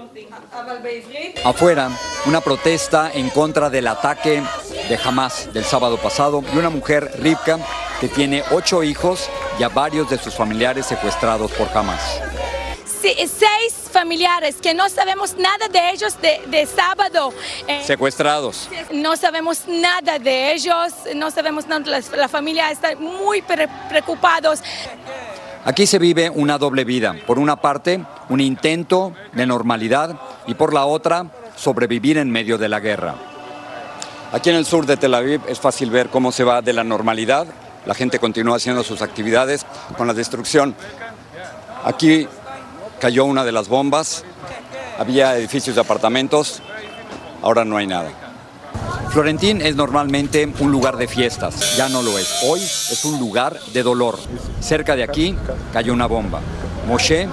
Afuera, 1.44 1.90
una 2.28 2.40
protesta 2.40 3.10
en 3.12 3.32
contra 3.32 3.72
del 3.72 3.88
ataque 3.88 4.44
de 4.90 5.00
Hamas 5.04 5.52
del 5.52 5.66
sábado 5.66 5.98
pasado 5.98 6.44
y 6.54 6.58
una 6.60 6.70
mujer, 6.70 7.14
Rivka, 7.18 7.58
que 8.00 8.10
tiene 8.10 8.44
ocho 8.52 8.84
hijos 8.84 9.28
y 9.58 9.64
a 9.64 9.70
varios 9.70 10.08
de 10.08 10.20
sus 10.20 10.36
familiares 10.36 10.86
secuestrados 10.86 11.52
por 11.54 11.68
Hamas. 11.76 12.22
Seis 13.02 13.74
familiares 13.92 14.58
que 14.62 14.74
no 14.74 14.88
sabemos 14.90 15.36
nada 15.38 15.68
de 15.68 15.90
ellos 15.92 16.20
de, 16.22 16.42
de 16.48 16.66
sábado. 16.66 17.34
Eh, 17.68 17.82
Secuestrados. 17.84 18.70
no 18.94 19.18
sabemos 19.18 19.64
nada 19.68 20.20
de 20.20 20.54
ellos, 20.54 20.94
no 21.16 21.32
sabemos 21.32 21.68
nada, 21.68 21.84
la, 21.90 22.02
la 22.16 22.28
familia 22.28 22.70
está 22.70 22.96
muy 22.96 23.42
pre- 23.42 23.68
preocupados. 23.90 24.60
Aquí 25.66 25.86
se 25.88 26.00
vive 26.00 26.30
una 26.30 26.58
doble 26.58 26.84
vida. 26.84 27.16
Por 27.26 27.40
una 27.40 27.56
parte, 27.56 28.04
un 28.30 28.40
intento 28.40 29.14
de 29.34 29.46
normalidad 29.46 30.16
y 30.48 30.54
por 30.54 30.74
la 30.74 30.86
otra, 30.86 31.26
sobrevivir 31.56 32.18
en 32.18 32.30
medio 32.32 32.58
de 32.58 32.70
la 32.70 32.80
guerra. 32.80 33.16
Aquí 34.32 34.50
en 34.50 34.56
el 34.56 34.66
sur 34.66 34.86
de 34.86 34.98
Tel 34.98 35.14
Aviv 35.14 35.42
es 35.48 35.60
fácil 35.60 35.90
ver 35.92 36.10
cómo 36.10 36.32
se 36.32 36.44
va 36.44 36.62
de 36.62 36.74
la 36.74 36.84
normalidad. 36.84 37.46
La 37.86 37.94
gente 37.96 38.20
continúa 38.20 38.58
haciendo 38.58 38.84
sus 38.84 39.02
actividades 39.02 39.66
con 39.98 40.08
la 40.08 40.14
destrucción. 40.14 40.76
Aquí 41.84 42.28
cayó 43.02 43.26
una 43.26 43.44
de 43.44 43.52
las 43.52 43.68
bombas. 43.68 44.24
Había 44.98 45.36
edificios 45.36 45.76
de 45.76 45.82
apartamentos. 45.82 46.62
Ahora 47.42 47.66
no 47.66 47.78
hay 47.78 47.88
nada. 47.88 48.12
Florentín 49.10 49.62
es 49.62 49.76
normalmente 49.76 50.48
un 50.60 50.72
lugar 50.72 50.96
de 50.96 51.08
fiestas, 51.08 51.76
ya 51.76 51.90
no 51.90 52.02
lo 52.02 52.18
es. 52.18 52.44
Hoy 52.44 52.62
es 52.62 53.04
un 53.04 53.20
lugar 53.20 53.60
de 53.74 53.84
dolor. 53.84 54.18
Cerca 54.62 54.96
de 54.96 55.04
aquí 55.04 55.36
cayó 55.74 55.92
una 55.92 56.06
bomba. 56.06 56.40
Moshe 56.88 57.28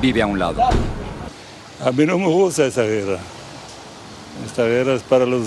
vive 0.00 0.22
a 0.22 0.26
un 0.26 0.38
lado. 0.38 0.60
A 1.84 1.92
mí 1.92 2.06
no 2.06 2.18
me 2.18 2.26
gusta 2.26 2.64
esa 2.64 2.82
guerra. 2.82 3.18
Esta 4.46 4.64
guerra 4.64 4.94
es 4.94 5.02
para 5.02 5.26
los 5.26 5.42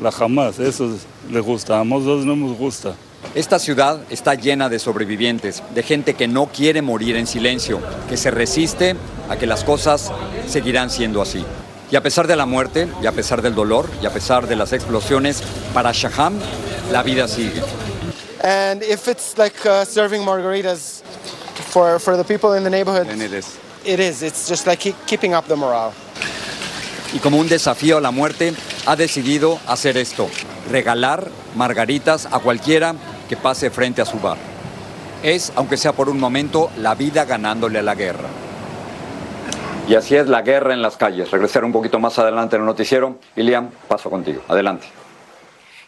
la 0.00 0.10
Hamas, 0.10 0.58
eso 0.58 0.96
les 1.30 1.44
gusta. 1.44 1.80
A 1.80 1.84
nosotros 1.84 2.24
no 2.24 2.34
nos 2.34 2.56
gusta. 2.56 2.94
Esta 3.34 3.58
ciudad 3.58 4.00
está 4.10 4.34
llena 4.34 4.68
de 4.68 4.78
sobrevivientes, 4.78 5.62
de 5.74 5.82
gente 5.82 6.14
que 6.14 6.28
no 6.28 6.46
quiere 6.46 6.82
morir 6.82 7.16
en 7.16 7.26
silencio, 7.26 7.80
que 8.08 8.16
se 8.16 8.30
resiste 8.30 8.96
a 9.28 9.36
que 9.36 9.46
las 9.46 9.64
cosas 9.64 10.10
seguirán 10.46 10.90
siendo 10.90 11.20
así. 11.20 11.44
Y 11.90 11.96
a 11.96 12.02
pesar 12.02 12.26
de 12.26 12.36
la 12.36 12.46
muerte, 12.46 12.88
y 13.02 13.06
a 13.06 13.12
pesar 13.12 13.42
del 13.42 13.54
dolor, 13.54 13.88
y 14.02 14.06
a 14.06 14.10
pesar 14.10 14.46
de 14.46 14.56
las 14.56 14.72
explosiones, 14.72 15.42
para 15.72 15.92
Shaham 15.92 16.38
la 16.92 17.02
vida 17.02 17.28
sigue. 17.28 17.62
And 18.42 18.82
if 18.82 19.08
it's 19.08 19.36
like 19.36 19.54
uh, 19.66 19.84
serving 19.84 20.22
margaritas 20.22 21.02
for, 21.70 21.98
for 21.98 22.16
the 22.16 22.24
people 22.24 22.56
in 22.56 22.62
the 22.62 22.70
neighborhood, 22.70 23.08
And 23.08 23.20
it 23.20 23.32
is. 23.32 23.58
it 23.84 24.00
is. 24.00 24.22
It's 24.22 24.48
just 24.48 24.66
like 24.66 24.80
keep, 24.80 24.94
keeping 25.06 25.34
up 25.34 25.46
the 25.48 25.56
morale. 25.56 25.92
Y 27.12 27.18
como 27.18 27.38
un 27.38 27.48
desafío 27.48 27.98
a 27.98 28.00
la 28.00 28.10
muerte 28.10 28.52
ha 28.86 28.96
decidido 28.96 29.58
hacer 29.66 29.96
esto, 29.96 30.28
regalar 30.70 31.28
margaritas 31.56 32.26
a 32.30 32.38
cualquiera 32.38 32.94
que 33.28 33.36
pase 33.36 33.70
frente 33.70 34.02
a 34.02 34.04
su 34.04 34.18
bar. 34.18 34.38
Es, 35.22 35.52
aunque 35.56 35.76
sea 35.76 35.92
por 35.92 36.08
un 36.08 36.20
momento, 36.20 36.70
la 36.76 36.94
vida 36.94 37.24
ganándole 37.24 37.80
a 37.80 37.82
la 37.82 37.94
guerra. 37.94 38.28
Y 39.88 39.94
así 39.94 40.16
es 40.16 40.28
la 40.28 40.42
guerra 40.42 40.74
en 40.74 40.82
las 40.82 40.96
calles. 40.96 41.30
Regresar 41.30 41.64
un 41.64 41.72
poquito 41.72 41.98
más 41.98 42.18
adelante 42.18 42.56
en 42.56 42.62
el 42.62 42.66
noticiero. 42.66 43.18
Iliam, 43.36 43.70
paso 43.88 44.10
contigo. 44.10 44.42
Adelante. 44.46 44.86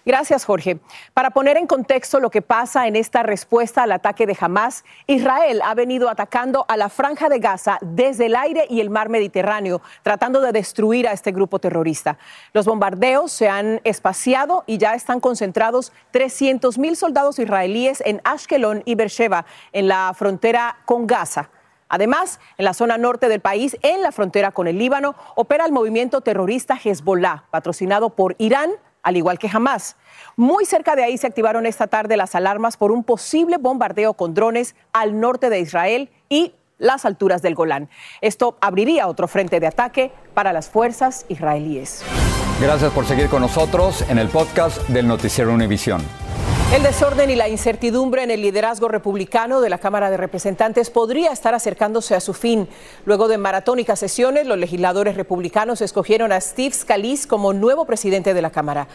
Gracias, 0.05 0.45
Jorge. 0.45 0.81
Para 1.13 1.31
poner 1.31 1.59
en 1.59 1.67
contexto 1.67 2.21
lo 2.21 2.31
que 2.31 2.41
pasa 2.41 2.87
en 2.87 2.97
esta 2.97 3.23
respuesta 3.23 3.83
al 3.83 3.93
ataque 3.93 4.27
de 4.27 4.37
Hamas, 4.41 4.85
Israel 5.07 5.61
ha 5.65 5.75
venido 5.75 6.09
atacando 6.09 6.65
a 6.69 6.77
la 6.77 6.89
franja 6.89 7.29
de 7.29 7.39
Gaza 7.39 7.79
desde 7.83 8.27
el 8.27 8.37
aire 8.37 8.67
y 8.71 8.81
el 8.81 8.89
mar 8.89 9.11
Mediterráneo, 9.11 9.83
tratando 10.03 10.41
de 10.41 10.53
destruir 10.53 11.07
a 11.07 11.13
este 11.13 11.33
grupo 11.33 11.59
terrorista. 11.59 12.19
Los 12.55 12.65
bombardeos 12.65 13.31
se 13.31 13.49
han 13.49 13.81
espaciado 13.85 14.65
y 14.67 14.79
ya 14.79 14.95
están 14.95 15.21
concentrados 15.21 15.93
300 16.13 16.79
mil 16.79 16.97
soldados 16.97 17.39
israelíes 17.39 18.03
en 18.07 18.23
Ashkelon 18.25 18.83
y 18.87 18.95
Beersheba, 18.95 19.45
en 19.73 19.89
la 19.89 20.13
frontera 20.15 20.79
con 20.87 21.07
Gaza. 21.07 21.51
Además, 21.91 22.39
en 22.57 22.65
la 22.65 22.73
zona 22.73 22.99
norte 22.99 23.29
del 23.29 23.41
país, 23.41 23.77
en 23.83 24.01
la 24.01 24.13
frontera 24.13 24.53
con 24.53 24.69
el 24.69 24.79
Líbano, 24.79 25.17
opera 25.35 25.67
el 25.67 25.73
movimiento 25.73 26.21
terrorista 26.21 26.79
Hezbollah, 26.83 27.45
patrocinado 27.51 28.11
por 28.11 28.37
Irán, 28.39 28.71
al 29.03 29.17
igual 29.17 29.39
que 29.39 29.51
Hamas. 29.53 29.97
Muy 30.37 30.65
cerca 30.65 30.97
de 30.97 31.05
ahí 31.05 31.19
se 31.19 31.27
activaron 31.27 31.67
esta 31.67 31.87
tarde 31.87 32.17
las 32.17 32.35
alarmas 32.35 32.77
por 32.77 32.93
un 32.93 33.05
posible 33.05 33.57
bombardeo 33.59 34.15
con 34.15 34.35
drones 34.35 34.75
al 34.93 35.21
norte 35.21 35.51
de 35.51 35.61
Israel 35.61 36.11
y 36.29 36.55
las 36.79 37.05
alturas 37.05 37.43
del 37.43 37.55
Golán. 37.55 37.89
Esto 38.21 38.57
abriría 38.61 39.07
otro 39.07 39.29
frente 39.29 39.61
de 39.61 39.67
ataque 39.67 40.13
para 40.35 40.53
las 40.53 40.69
fuerzas 40.69 41.27
israelíes. 41.29 42.03
Gracias 42.61 42.93
por 42.93 43.07
seguir 43.07 43.29
con 43.29 43.43
nosotros 43.43 44.05
en 44.09 44.19
el 44.19 44.29
podcast 44.29 44.87
del 44.89 45.07
Noticiero 45.07 45.53
Univisión. 45.53 46.03
El 46.73 46.85
desorden 46.85 47.31
y 47.31 47.35
la 47.35 47.49
incertidumbre 47.49 48.23
en 48.23 48.31
el 48.31 48.43
liderazgo 48.43 48.87
republicano 48.87 49.61
de 49.61 49.69
la 49.69 49.79
Cámara 49.79 50.09
de 50.09 50.17
Representantes 50.17 50.89
podría 50.89 51.33
estar 51.33 51.53
acercándose 51.53 52.15
a 52.15 52.21
su 52.21 52.33
fin. 52.33 52.69
Luego 53.05 53.27
de 53.27 53.39
maratónicas 53.39 53.99
sesiones, 53.99 54.47
los 54.47 54.57
legisladores 54.57 55.17
republicanos 55.17 55.81
escogieron 55.81 56.31
a 56.31 56.41
Steve 56.41 56.73
Scalise 56.73 57.27
como 57.27 57.53
nuevo 57.53 57.87
presidente 57.87 58.35
de 58.35 58.43
la 58.43 58.51
Cámara. 58.51 58.87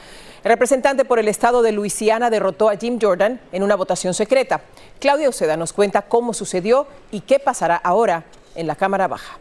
El 0.45 0.51
representante 0.51 1.03
por 1.03 1.19
el 1.19 1.27
estado 1.27 1.61
de 1.61 1.73
Luisiana 1.73 2.29
derrotó 2.29 2.69
a 2.69 2.77
Jim 2.77 2.97
Jordan 2.99 3.41
en 3.51 3.61
una 3.61 3.75
votación 3.75 4.13
secreta. 4.13 4.61
Claudia 5.01 5.27
Oceda 5.27 5.57
nos 5.57 5.73
cuenta 5.73 6.03
cómo 6.03 6.33
sucedió 6.33 6.87
y 7.11 7.19
qué 7.19 7.39
pasará 7.39 7.75
ahora 7.75 8.23
en 8.55 8.67
la 8.67 8.77
Cámara 8.77 9.09
Baja. 9.09 9.37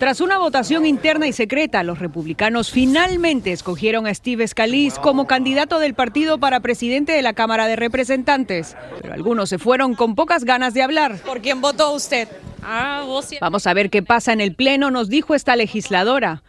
Tras 0.00 0.22
una 0.22 0.38
votación 0.38 0.86
interna 0.86 1.26
y 1.26 1.34
secreta, 1.34 1.82
los 1.82 1.98
republicanos 1.98 2.70
finalmente 2.70 3.52
escogieron 3.52 4.06
a 4.06 4.14
Steve 4.14 4.48
Scalise 4.48 4.98
como 4.98 5.26
candidato 5.26 5.78
del 5.78 5.92
partido 5.92 6.38
para 6.38 6.60
presidente 6.60 7.12
de 7.12 7.20
la 7.20 7.34
Cámara 7.34 7.66
de 7.66 7.76
Representantes. 7.76 8.78
Pero 9.02 9.12
algunos 9.12 9.50
se 9.50 9.58
fueron 9.58 9.94
con 9.94 10.14
pocas 10.14 10.44
ganas 10.44 10.72
de 10.72 10.80
hablar. 10.80 11.18
¿Por 11.18 11.42
quién 11.42 11.60
votó 11.60 11.92
usted? 11.92 12.28
Ah, 12.62 13.04
Vamos 13.42 13.66
a 13.66 13.74
ver 13.74 13.90
qué 13.90 14.02
pasa 14.02 14.32
en 14.32 14.40
el 14.40 14.54
Pleno, 14.54 14.90
nos 14.90 15.10
dijo 15.10 15.34
esta 15.34 15.54
legisladora. 15.54 16.42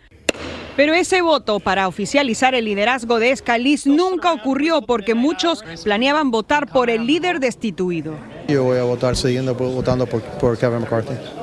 Pero 0.77 0.93
ese 0.93 1.21
voto 1.21 1.59
para 1.59 1.89
oficializar 1.89 2.55
el 2.55 2.63
liderazgo 2.63 3.19
de 3.19 3.35
Scalise 3.35 3.89
nunca 3.89 4.31
ocurrió 4.31 4.81
porque 4.81 5.13
muchos 5.13 5.61
planeaban 5.83 6.31
votar 6.31 6.67
por 6.67 6.89
el 6.89 7.05
líder 7.05 7.41
destituido. 7.41 8.15
Yo 8.47 8.63
voy 8.63 8.77
a 8.77 8.83
votar 8.83 9.17
siguiendo 9.17 9.53
votando 9.55 10.07
por, 10.07 10.21
por 10.21 10.57
Kevin 10.57 10.79
McCarthy. 10.79 11.40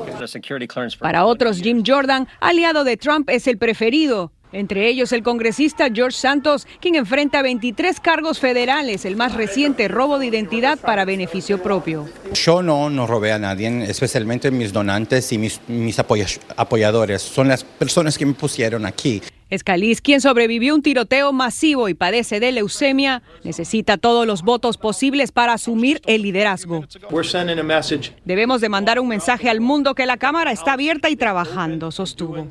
Para 0.99 1.25
otros, 1.25 1.61
Jim 1.61 1.83
Jordan, 1.85 2.27
aliado 2.39 2.83
de 2.83 2.97
Trump, 2.97 3.29
es 3.29 3.47
el 3.47 3.57
preferido. 3.57 4.31
Entre 4.51 4.87
ellos 4.87 5.11
el 5.11 5.21
congresista 5.21 5.89
George 5.93 6.17
Santos, 6.17 6.65
quien 6.81 6.95
enfrenta 6.95 7.43
23 7.43 7.99
cargos 7.99 8.39
federales, 8.39 9.05
el 9.05 9.15
más 9.15 9.35
reciente 9.35 9.87
robo 9.87 10.17
de 10.17 10.25
identidad 10.25 10.79
para 10.79 11.05
beneficio 11.05 11.61
propio. 11.61 12.09
Yo 12.33 12.63
no, 12.63 12.89
no 12.89 13.05
robé 13.05 13.31
a 13.31 13.37
nadie, 13.37 13.83
especialmente 13.83 14.49
mis 14.49 14.73
donantes 14.73 15.31
y 15.33 15.37
mis, 15.37 15.61
mis 15.67 15.99
apoya- 15.99 16.39
apoyadores. 16.57 17.21
Son 17.21 17.47
las 17.47 17.63
personas 17.63 18.17
que 18.17 18.25
me 18.25 18.33
pusieron 18.33 18.87
aquí. 18.87 19.21
Scalise, 19.55 20.01
quien 20.01 20.21
sobrevivió 20.21 20.73
a 20.73 20.75
un 20.75 20.81
tiroteo 20.81 21.33
masivo 21.33 21.89
y 21.89 21.93
padece 21.93 22.39
de 22.39 22.51
leucemia, 22.51 23.23
necesita 23.43 23.97
todos 23.97 24.27
los 24.27 24.43
votos 24.43 24.77
posibles 24.77 25.31
para 25.31 25.53
asumir 25.53 26.01
el 26.05 26.21
liderazgo. 26.21 26.85
Debemos 28.25 28.61
de 28.61 28.69
mandar 28.69 28.99
un 28.99 29.07
mensaje 29.07 29.49
al 29.49 29.59
mundo 29.59 29.95
que 29.95 30.05
la 30.05 30.17
Cámara 30.17 30.51
está 30.51 30.73
abierta 30.73 31.09
y 31.09 31.15
trabajando, 31.15 31.91
sostuvo. 31.91 32.47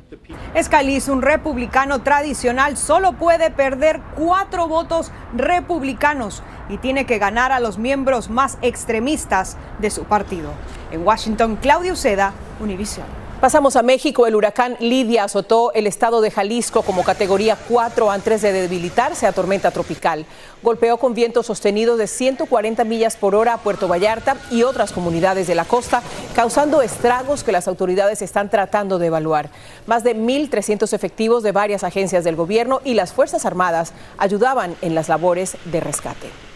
Scalise, 0.61 1.11
un 1.11 1.21
republicano 1.21 2.01
tradicional, 2.01 2.75
solo 2.77 3.13
puede 3.13 3.49
perder 3.49 4.01
cuatro 4.15 4.67
votos 4.67 5.11
republicanos 5.35 6.43
y 6.69 6.77
tiene 6.77 7.05
que 7.05 7.17
ganar 7.17 7.51
a 7.51 7.59
los 7.59 7.77
miembros 7.77 8.29
más 8.29 8.57
extremistas 8.61 9.57
de 9.79 9.89
su 9.89 10.03
partido. 10.03 10.51
En 10.91 11.05
Washington, 11.05 11.57
Claudia 11.61 11.93
Uceda, 11.93 12.33
Univision. 12.59 13.18
Pasamos 13.39 13.77
a 13.77 13.83
México. 13.83 14.27
El 14.27 14.35
huracán 14.35 14.75
Lidia 14.81 15.23
azotó 15.23 15.71
el 15.71 15.87
estado 15.87 16.19
de 16.19 16.29
Jalisco 16.29 16.81
como 16.81 17.05
categoría 17.05 17.57
4 17.69 18.11
antes 18.11 18.41
de 18.41 18.51
debilitarse 18.51 19.25
a 19.25 19.31
tormenta 19.31 19.71
tropical. 19.71 20.25
Golpeó 20.61 20.97
con 20.97 21.13
vientos 21.13 21.45
sostenidos 21.45 21.97
de 21.97 22.07
140 22.07 22.83
millas 22.83 23.15
por 23.15 23.35
hora 23.35 23.53
a 23.53 23.57
Puerto 23.59 23.87
Vallarta 23.87 24.35
y 24.51 24.63
otras 24.63 24.91
comunidades 24.91 25.47
de 25.47 25.55
la 25.55 25.63
costa, 25.63 26.03
causando 26.35 26.81
estragos 26.81 27.45
que 27.45 27.53
las 27.53 27.69
autoridades 27.69 28.21
están 28.21 28.49
tratando 28.49 28.99
de 28.99 29.07
evaluar. 29.07 29.49
Más 29.87 30.03
de 30.03 30.17
1.300 30.17 30.91
efectivos 30.91 31.41
de 31.41 31.53
varias 31.53 31.85
agencias 31.85 32.25
del 32.25 32.35
gobierno 32.35 32.81
y 32.83 32.93
las 32.93 33.13
Fuerzas 33.13 33.45
Armadas 33.45 33.93
ayudaban 34.17 34.75
en 34.81 34.95
las 34.95 35.07
labores 35.07 35.55
de 35.63 35.79
rescate. 35.79 36.48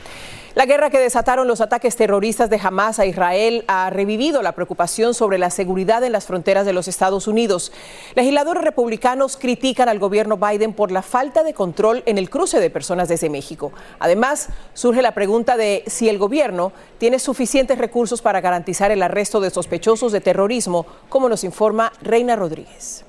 La 0.56 0.68
guerra 0.68 0.92
que 0.92 1.00
desataron 1.00 1.48
los 1.48 1.62
ataques 1.62 1.96
terroristas 1.96 2.48
de 2.48 2.60
Hamas 2.62 3.00
a 3.00 3.08
Israel 3.08 3.66
ha 3.68 3.90
revivido 3.90 4.44
la 4.44 4.52
preocupación 4.52 5.16
sobre 5.16 5.40
la 5.40 5.50
seguridad 5.50 6.04
en 6.04 6.12
las 6.12 6.28
fronteras 6.28 6.68
de 6.68 6.74
los 6.74 6.88
Estados 6.88 7.28
Unidos. 7.28 7.72
Legisladores 8.14 8.64
republicanos 8.64 9.36
critican 9.36 9.90
al 9.90 9.98
gobierno 9.98 10.38
Biden 10.38 10.74
por 10.74 10.92
la 10.92 11.02
falta 11.02 11.42
de 11.42 11.56
control 11.56 12.04
en 12.06 12.20
el 12.20 12.30
cruce 12.30 12.60
de 12.60 12.70
personas 12.70 13.10
desde 13.10 13.32
México. 13.32 13.72
Además, 13.98 14.50
surge 14.76 15.02
la 15.02 15.16
pregunta 15.16 15.58
de 15.58 15.84
si 15.88 16.08
el 16.08 16.20
gobierno 16.20 16.72
tiene 17.00 17.18
suficientes 17.18 17.80
recursos 17.80 18.22
para 18.22 18.40
garantizar 18.40 18.92
el 18.92 19.02
arresto 19.02 19.42
de 19.42 19.50
sospechosos 19.50 20.12
de 20.12 20.22
terrorismo, 20.22 20.86
como 21.10 21.30
nos 21.30 21.44
informa 21.44 21.92
Reina 22.04 22.36
Rodríguez. 22.36 23.06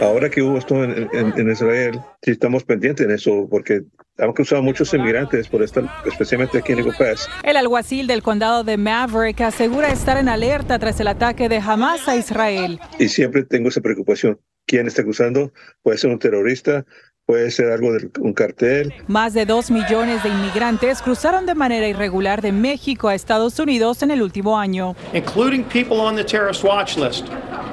Ahora 0.00 0.28
que 0.28 0.42
hubo 0.42 0.58
esto 0.58 0.82
en, 0.82 1.50
Israel, 1.50 2.00
sí 2.22 2.32
estamos 2.32 2.64
pendientes 2.64 3.06
en 3.06 3.12
eso, 3.12 3.46
porque 3.50 3.82
hemos 4.18 4.34
cruzado 4.34 4.62
muchos 4.62 4.92
inmigrantes 4.92 5.48
por 5.48 5.62
estar, 5.62 5.84
especialmente 6.04 6.58
aquí 6.58 6.72
en 6.72 6.78
Eagle 6.80 6.94
Pass. 6.98 7.28
El 7.42 7.56
alguacil 7.56 8.06
del 8.06 8.22
condado 8.22 8.64
de 8.64 8.76
Maverick 8.76 9.40
asegura 9.40 9.92
estar 9.92 10.18
en 10.18 10.28
alerta 10.28 10.78
tras 10.78 10.98
el 11.00 11.08
ataque 11.08 11.48
de 11.48 11.58
Hamas 11.58 12.08
a 12.08 12.16
Israel. 12.16 12.80
Y 12.98 13.08
siempre 13.08 13.44
tengo 13.44 13.68
esa 13.68 13.80
preocupación. 13.80 14.38
¿Quién 14.66 14.86
está 14.86 15.02
cruzando? 15.02 15.52
Puede 15.82 15.98
ser 15.98 16.10
un 16.10 16.18
terrorista, 16.18 16.84
puede 17.26 17.50
ser 17.50 17.70
algo 17.70 17.92
de 17.92 18.10
un 18.20 18.32
cartel. 18.32 18.92
Más 19.06 19.34
de 19.34 19.46
dos 19.46 19.70
millones 19.70 20.22
de 20.22 20.30
inmigrantes 20.30 21.02
cruzaron 21.02 21.46
de 21.46 21.54
manera 21.54 21.88
irregular 21.88 22.42
de 22.42 22.52
México 22.52 23.08
a 23.08 23.14
Estados 23.14 23.58
Unidos 23.58 24.02
en 24.02 24.10
el 24.10 24.22
último 24.22 24.58
año. 24.58 24.96
Including 25.12 25.64
people 25.64 25.98
on 26.00 26.16
the 26.16 26.24
terrorist 26.24 26.64
watch 26.64 26.96
list 26.96 27.26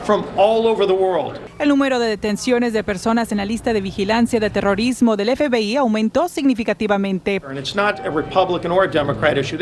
from 0.03 0.25
all 0.37 0.67
over 0.67 0.85
the 0.85 0.93
world. 0.93 1.39
El 1.61 1.69
número 1.69 1.99
de 1.99 2.07
detenciones 2.07 2.73
de 2.73 2.83
personas 2.83 3.31
en 3.31 3.37
la 3.37 3.45
lista 3.45 3.71
de 3.71 3.81
vigilancia 3.81 4.39
de 4.39 4.49
terrorismo 4.49 5.15
del 5.15 5.37
FBI 5.37 5.75
aumentó 5.75 6.27
significativamente. 6.27 7.39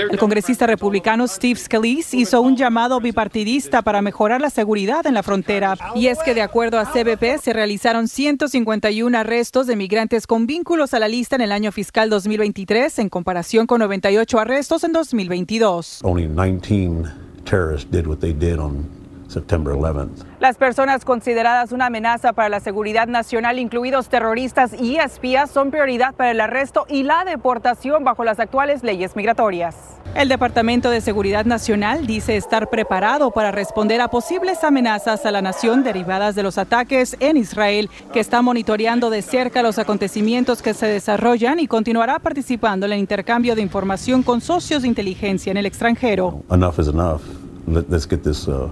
El 0.09 0.17
congresista 0.17 0.65
republicano 0.65 1.27
Steve 1.27 1.59
Scalise 1.59 2.15
hizo 2.15 2.39
un 2.39 2.55
llamado 2.55 3.01
bipartidista 3.01 3.81
para 3.81 4.01
mejorar 4.01 4.39
la 4.39 4.49
seguridad 4.49 5.05
en 5.07 5.13
la 5.13 5.23
frontera. 5.23 5.75
Y 5.93 6.07
es 6.07 6.19
que 6.23 6.33
de 6.33 6.41
acuerdo 6.41 6.79
a 6.79 6.85
CBP 6.85 7.37
se 7.37 7.51
realizaron 7.51 8.07
151 8.07 9.17
arrestos 9.17 9.67
de 9.67 9.75
migrantes 9.75 10.25
con 10.25 10.47
vínculos 10.47 10.93
a 10.93 10.99
la 10.99 11.09
lista 11.09 11.35
en 11.35 11.41
el 11.41 11.51
año 11.51 11.73
fiscal 11.73 12.09
2023 12.09 12.97
en 12.99 13.09
comparación 13.09 13.67
con 13.67 13.79
98 13.79 14.39
arrestos 14.39 14.85
en 14.85 14.93
2022. 14.93 15.99
Only 16.03 16.27
19 16.27 17.11
terrorists 17.43 17.91
did 17.91 18.07
what 18.07 18.19
they 18.19 18.31
did 18.31 18.57
on 18.57 18.98
September 19.29 19.73
11th. 19.75 20.25
Las 20.39 20.57
personas 20.57 21.05
consideradas 21.05 21.71
una 21.71 21.85
amenaza 21.85 22.33
para 22.33 22.49
la 22.49 22.59
seguridad 22.59 23.07
nacional, 23.07 23.59
incluidos 23.59 24.09
terroristas 24.09 24.73
y 24.73 24.97
espías, 24.97 25.51
son 25.51 25.71
prioridad 25.71 26.13
para 26.15 26.31
el 26.31 26.41
arresto 26.41 26.85
y 26.89 27.03
la 27.03 27.23
deportación 27.23 28.03
bajo 28.03 28.23
las 28.23 28.39
actuales 28.39 28.83
leyes 28.83 29.15
migratorias. 29.15 29.75
El 30.15 30.27
Departamento 30.27 30.89
de 30.89 31.01
Seguridad 31.01 31.45
Nacional 31.45 32.07
dice 32.07 32.35
estar 32.35 32.69
preparado 32.69 33.29
para 33.29 33.51
responder 33.51 34.01
a 34.01 34.07
posibles 34.07 34.63
amenazas 34.63 35.25
a 35.25 35.31
la 35.31 35.41
nación 35.41 35.83
derivadas 35.83 36.33
de 36.33 36.41
los 36.41 36.57
ataques 36.57 37.15
en 37.19 37.37
Israel, 37.37 37.89
que 38.11 38.19
está 38.19 38.41
monitoreando 38.41 39.11
de 39.11 39.21
cerca 39.21 39.61
los 39.61 39.77
acontecimientos 39.77 40.63
que 40.63 40.73
se 40.73 40.87
desarrollan 40.87 41.59
y 41.59 41.67
continuará 41.67 42.17
participando 42.19 42.87
en 42.87 42.93
el 42.93 42.99
intercambio 42.99 43.55
de 43.55 43.61
información 43.61 44.23
con 44.23 44.41
socios 44.41 44.81
de 44.81 44.87
inteligencia 44.87 45.51
en 45.51 45.57
el 45.57 45.67
extranjero. 45.67 46.43
Enough 46.49 46.79
is 46.79 46.87
enough. 46.87 47.21
Let's 47.67 48.07
get 48.07 48.23
this, 48.23 48.47
uh, 48.47 48.71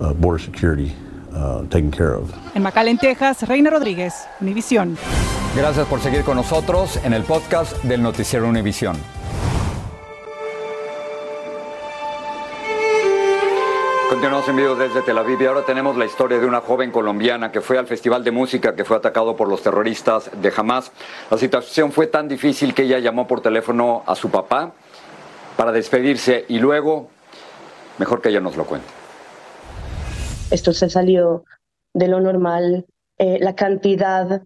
uh, 0.00 0.12
border 0.14 0.40
security 0.40 0.92
uh, 1.34 1.62
taken 1.68 1.90
care 1.90 2.14
of. 2.14 2.32
En 2.54 2.62
McAllen, 2.62 2.98
Texas, 2.98 3.46
Reina 3.46 3.70
Rodríguez, 3.70 4.14
Univisión. 4.40 4.96
Gracias 5.54 5.86
por 5.86 6.00
seguir 6.00 6.24
con 6.24 6.36
nosotros 6.36 6.98
en 7.04 7.12
el 7.12 7.22
podcast 7.22 7.82
del 7.84 8.02
Noticiero 8.02 8.46
Univisión. 8.46 8.96
Continuamos 14.08 14.48
en 14.48 14.56
vivo 14.56 14.74
desde 14.74 15.02
Tel 15.02 15.18
Aviv 15.18 15.40
y 15.40 15.46
ahora 15.46 15.62
tenemos 15.62 15.96
la 15.96 16.06
historia 16.06 16.38
de 16.38 16.46
una 16.46 16.60
joven 16.60 16.90
colombiana 16.90 17.52
que 17.52 17.60
fue 17.60 17.78
al 17.78 17.86
festival 17.86 18.24
de 18.24 18.30
música 18.30 18.74
que 18.74 18.84
fue 18.84 18.96
atacado 18.96 19.36
por 19.36 19.48
los 19.48 19.62
terroristas 19.62 20.30
de 20.40 20.52
Hamas. 20.56 20.90
La 21.30 21.38
situación 21.38 21.92
fue 21.92 22.06
tan 22.06 22.26
difícil 22.26 22.74
que 22.74 22.82
ella 22.82 22.98
llamó 22.98 23.28
por 23.28 23.42
teléfono 23.42 24.02
a 24.06 24.14
su 24.14 24.30
papá 24.30 24.72
para 25.56 25.72
despedirse 25.72 26.46
y 26.48 26.58
luego, 26.58 27.10
mejor 27.98 28.22
que 28.22 28.30
ella 28.30 28.40
nos 28.40 28.56
lo 28.56 28.64
cuente 28.64 28.97
esto 30.50 30.72
se 30.72 30.88
salió 30.88 31.44
de 31.94 32.08
lo 32.08 32.20
normal, 32.20 32.86
eh, 33.18 33.38
la 33.40 33.54
cantidad 33.54 34.42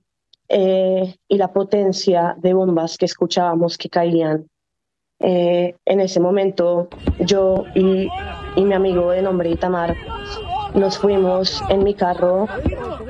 eh, 0.49 1.17
y 1.29 1.37
la 1.37 1.53
potencia 1.53 2.35
de 2.39 2.55
bombas 2.55 2.99
que 2.99 3.07
escuchábamos 3.07 3.79
que 3.79 3.89
caían. 3.89 4.49
Eh, 5.21 5.77
en 5.85 6.01
ese 6.01 6.19
momento 6.19 6.89
yo 7.21 7.65
y, 7.75 8.09
mi 8.57 8.75
amigo 8.75 9.13
de 9.13 9.23
nombre 9.23 9.51
Itamar 9.51 9.95
nos 10.75 10.99
fuimos 10.99 11.63
en 11.69 11.85
mi 11.85 11.95
carro 11.95 12.49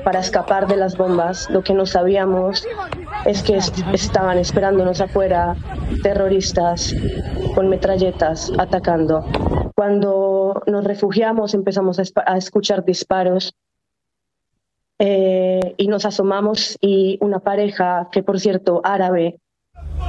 para 0.03 0.19
escapar 0.19 0.67
de 0.67 0.77
las 0.77 0.95
bombas. 0.95 1.49
Lo 1.49 1.63
que 1.63 1.73
no 1.73 1.85
sabíamos 1.85 2.67
es 3.25 3.41
que 3.41 3.57
estaban 3.93 4.37
esperándonos 4.37 5.01
afuera 5.01 5.55
terroristas 6.03 6.93
con 7.55 7.67
metralletas 7.69 8.51
atacando. 8.57 9.25
Cuando 9.75 10.61
nos 10.67 10.83
refugiamos 10.83 11.53
empezamos 11.53 11.99
a, 11.99 12.37
escuchar 12.37 12.85
disparos 12.85 13.55
eh, 14.99 15.73
y 15.77 15.87
nos 15.87 16.05
asomamos 16.05 16.77
y 16.79 17.17
una 17.21 17.39
pareja, 17.39 18.09
que 18.11 18.21
por 18.21 18.39
cierto 18.39 18.81
árabe, 18.83 19.39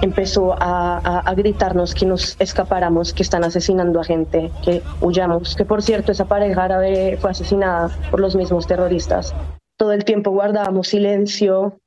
empezó 0.02 0.52
a, 0.52 1.20
a, 1.20 1.34
gritarnos 1.34 1.94
que 1.94 2.04
nos 2.04 2.36
escapáramos, 2.38 3.14
que 3.14 3.22
están 3.22 3.44
asesinando 3.44 4.00
a 4.00 4.04
gente, 4.04 4.50
que 4.62 4.82
huyamos. 5.00 5.56
Que 5.56 5.64
por 5.64 5.82
cierto 5.82 6.12
esa 6.12 6.26
pareja 6.26 6.64
árabe 6.64 7.16
fue 7.20 7.30
asesinada 7.30 7.90
por 8.10 8.20
los 8.20 8.36
mismos 8.36 8.66
terroristas. 8.66 9.34
Todo 9.76 9.92
el 9.92 10.04
tiempo 10.04 10.30
guardábamos 10.30 10.88
silencio, 10.88 11.78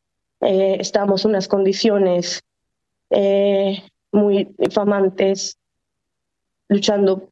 eh, 0.42 0.78
estábamos 0.80 1.26
en 1.26 1.32
unas 1.32 1.48
condiciones 1.48 2.42
eh, 3.10 3.84
muy 4.12 4.54
infamantes, 4.60 5.58
luchando 6.68 7.30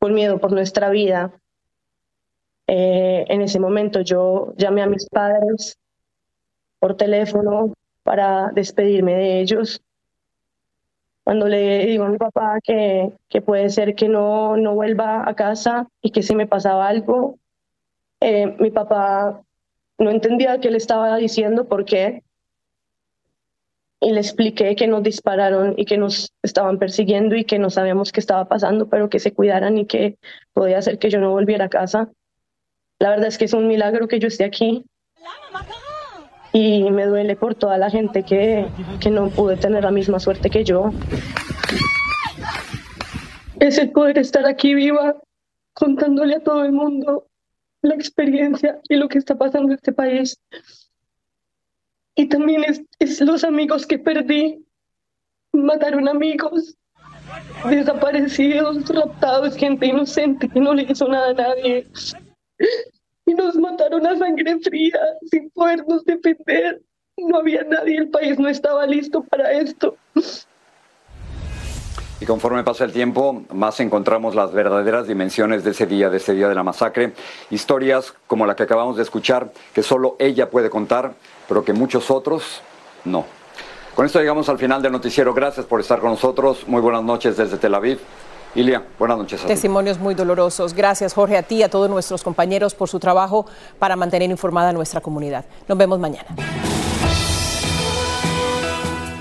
con 0.00 0.14
miedo 0.14 0.38
por 0.38 0.50
nuestra 0.50 0.88
vida. 0.90 1.30
Eh, 2.66 3.24
en 3.28 3.42
ese 3.42 3.60
momento 3.60 4.00
yo 4.00 4.54
llamé 4.56 4.82
a 4.82 4.86
mis 4.86 5.06
padres 5.08 5.78
por 6.78 6.96
teléfono 6.96 7.74
para 8.02 8.50
despedirme 8.52 9.14
de 9.14 9.40
ellos. 9.40 9.82
Cuando 11.22 11.46
le 11.46 11.86
digo 11.86 12.04
a 12.04 12.08
mi 12.08 12.16
papá 12.16 12.58
que, 12.62 13.12
que 13.28 13.42
puede 13.42 13.68
ser 13.68 13.94
que 13.94 14.08
no, 14.08 14.56
no 14.56 14.74
vuelva 14.74 15.28
a 15.28 15.34
casa 15.34 15.86
y 16.00 16.10
que 16.10 16.22
si 16.22 16.34
me 16.34 16.46
pasaba 16.46 16.88
algo, 16.88 17.38
eh, 18.20 18.56
mi 18.58 18.70
papá 18.70 19.42
no 19.98 20.10
entendía 20.10 20.60
qué 20.60 20.70
le 20.70 20.78
estaba 20.78 21.14
diciendo, 21.16 21.68
por 21.68 21.84
qué. 21.84 22.22
Y 24.00 24.12
le 24.12 24.20
expliqué 24.20 24.74
que 24.76 24.86
nos 24.86 25.02
dispararon 25.02 25.74
y 25.76 25.84
que 25.84 25.98
nos 25.98 26.32
estaban 26.42 26.78
persiguiendo 26.78 27.36
y 27.36 27.44
que 27.44 27.58
no 27.58 27.68
sabíamos 27.68 28.12
qué 28.12 28.20
estaba 28.20 28.46
pasando, 28.48 28.88
pero 28.88 29.10
que 29.10 29.18
se 29.18 29.32
cuidaran 29.32 29.76
y 29.76 29.86
que 29.86 30.16
podía 30.54 30.80
ser 30.80 30.98
que 30.98 31.10
yo 31.10 31.20
no 31.20 31.30
volviera 31.30 31.66
a 31.66 31.68
casa. 31.68 32.08
La 32.98 33.10
verdad 33.10 33.26
es 33.26 33.36
que 33.36 33.44
es 33.44 33.52
un 33.52 33.68
milagro 33.68 34.08
que 34.08 34.18
yo 34.18 34.28
esté 34.28 34.44
aquí. 34.44 34.84
Y 36.52 36.90
me 36.90 37.06
duele 37.06 37.36
por 37.36 37.54
toda 37.54 37.78
la 37.78 37.90
gente 37.90 38.22
que, 38.22 38.66
que 39.00 39.10
no 39.10 39.28
pude 39.28 39.56
tener 39.56 39.84
la 39.84 39.90
misma 39.90 40.18
suerte 40.18 40.50
que 40.50 40.64
yo. 40.64 40.90
Es 43.60 43.78
el 43.78 43.90
poder 43.90 44.18
estar 44.18 44.46
aquí 44.46 44.74
viva, 44.74 45.16
contándole 45.74 46.36
a 46.36 46.40
todo 46.40 46.64
el 46.64 46.72
mundo 46.72 47.26
la 47.82 47.94
experiencia 47.94 48.80
y 48.88 48.96
lo 48.96 49.08
que 49.08 49.18
está 49.18 49.36
pasando 49.36 49.68
en 49.68 49.74
este 49.74 49.92
país. 49.92 50.38
Y 52.20 52.26
también 52.26 52.62
es, 52.98 53.18
los 53.22 53.44
amigos 53.44 53.86
que 53.86 53.98
perdí. 53.98 54.62
Mataron 55.54 56.06
amigos, 56.06 56.76
desaparecidos, 57.66 58.86
raptados, 58.90 59.56
gente 59.56 59.86
inocente 59.86 60.46
que 60.46 60.60
no 60.60 60.74
le 60.74 60.82
hizo 60.82 61.08
nada 61.08 61.30
a 61.30 61.32
nadie. 61.32 61.86
Y 63.24 63.32
nos 63.32 63.56
mataron 63.56 64.06
a 64.06 64.18
sangre 64.18 64.58
fría, 64.58 65.00
sin 65.30 65.48
podernos 65.52 66.04
defender. 66.04 66.82
No 67.16 67.38
había 67.38 67.62
nadie, 67.64 67.96
el 67.96 68.10
país 68.10 68.38
no 68.38 68.50
estaba 68.50 68.86
listo 68.86 69.24
para 69.24 69.52
esto. 69.52 69.96
Y 72.20 72.26
conforme 72.26 72.62
pasa 72.62 72.84
el 72.84 72.92
tiempo, 72.92 73.42
más 73.50 73.80
encontramos 73.80 74.34
las 74.34 74.52
verdaderas 74.52 75.06
dimensiones 75.06 75.64
de 75.64 75.70
ese 75.70 75.86
día, 75.86 76.10
de 76.10 76.18
ese 76.18 76.34
día 76.34 76.48
de 76.48 76.54
la 76.54 76.62
masacre. 76.62 77.14
Historias 77.48 78.12
como 78.26 78.44
la 78.44 78.54
que 78.54 78.64
acabamos 78.64 78.98
de 78.98 79.02
escuchar, 79.02 79.52
que 79.72 79.82
solo 79.82 80.16
ella 80.18 80.50
puede 80.50 80.68
contar, 80.68 81.14
pero 81.48 81.64
que 81.64 81.72
muchos 81.72 82.10
otros 82.10 82.60
no. 83.06 83.24
Con 83.94 84.04
esto 84.04 84.20
llegamos 84.20 84.50
al 84.50 84.58
final 84.58 84.82
del 84.82 84.92
noticiero. 84.92 85.32
Gracias 85.32 85.64
por 85.64 85.80
estar 85.80 85.98
con 85.98 86.10
nosotros. 86.10 86.68
Muy 86.68 86.82
buenas 86.82 87.02
noches 87.02 87.38
desde 87.38 87.56
Tel 87.56 87.74
Aviv. 87.74 87.98
Ilia, 88.54 88.84
buenas 88.98 89.16
noches. 89.16 89.40
Testimonios 89.46 89.98
muy 89.98 90.14
dolorosos. 90.14 90.74
Gracias, 90.74 91.14
Jorge, 91.14 91.38
a 91.38 91.42
ti 91.42 91.56
y 91.56 91.62
a 91.62 91.70
todos 91.70 91.88
nuestros 91.88 92.22
compañeros 92.22 92.74
por 92.74 92.88
su 92.88 92.98
trabajo 92.98 93.46
para 93.78 93.96
mantener 93.96 94.30
informada 94.30 94.72
nuestra 94.72 95.00
comunidad. 95.00 95.46
Nos 95.68 95.78
vemos 95.78 95.98
mañana. 95.98 96.26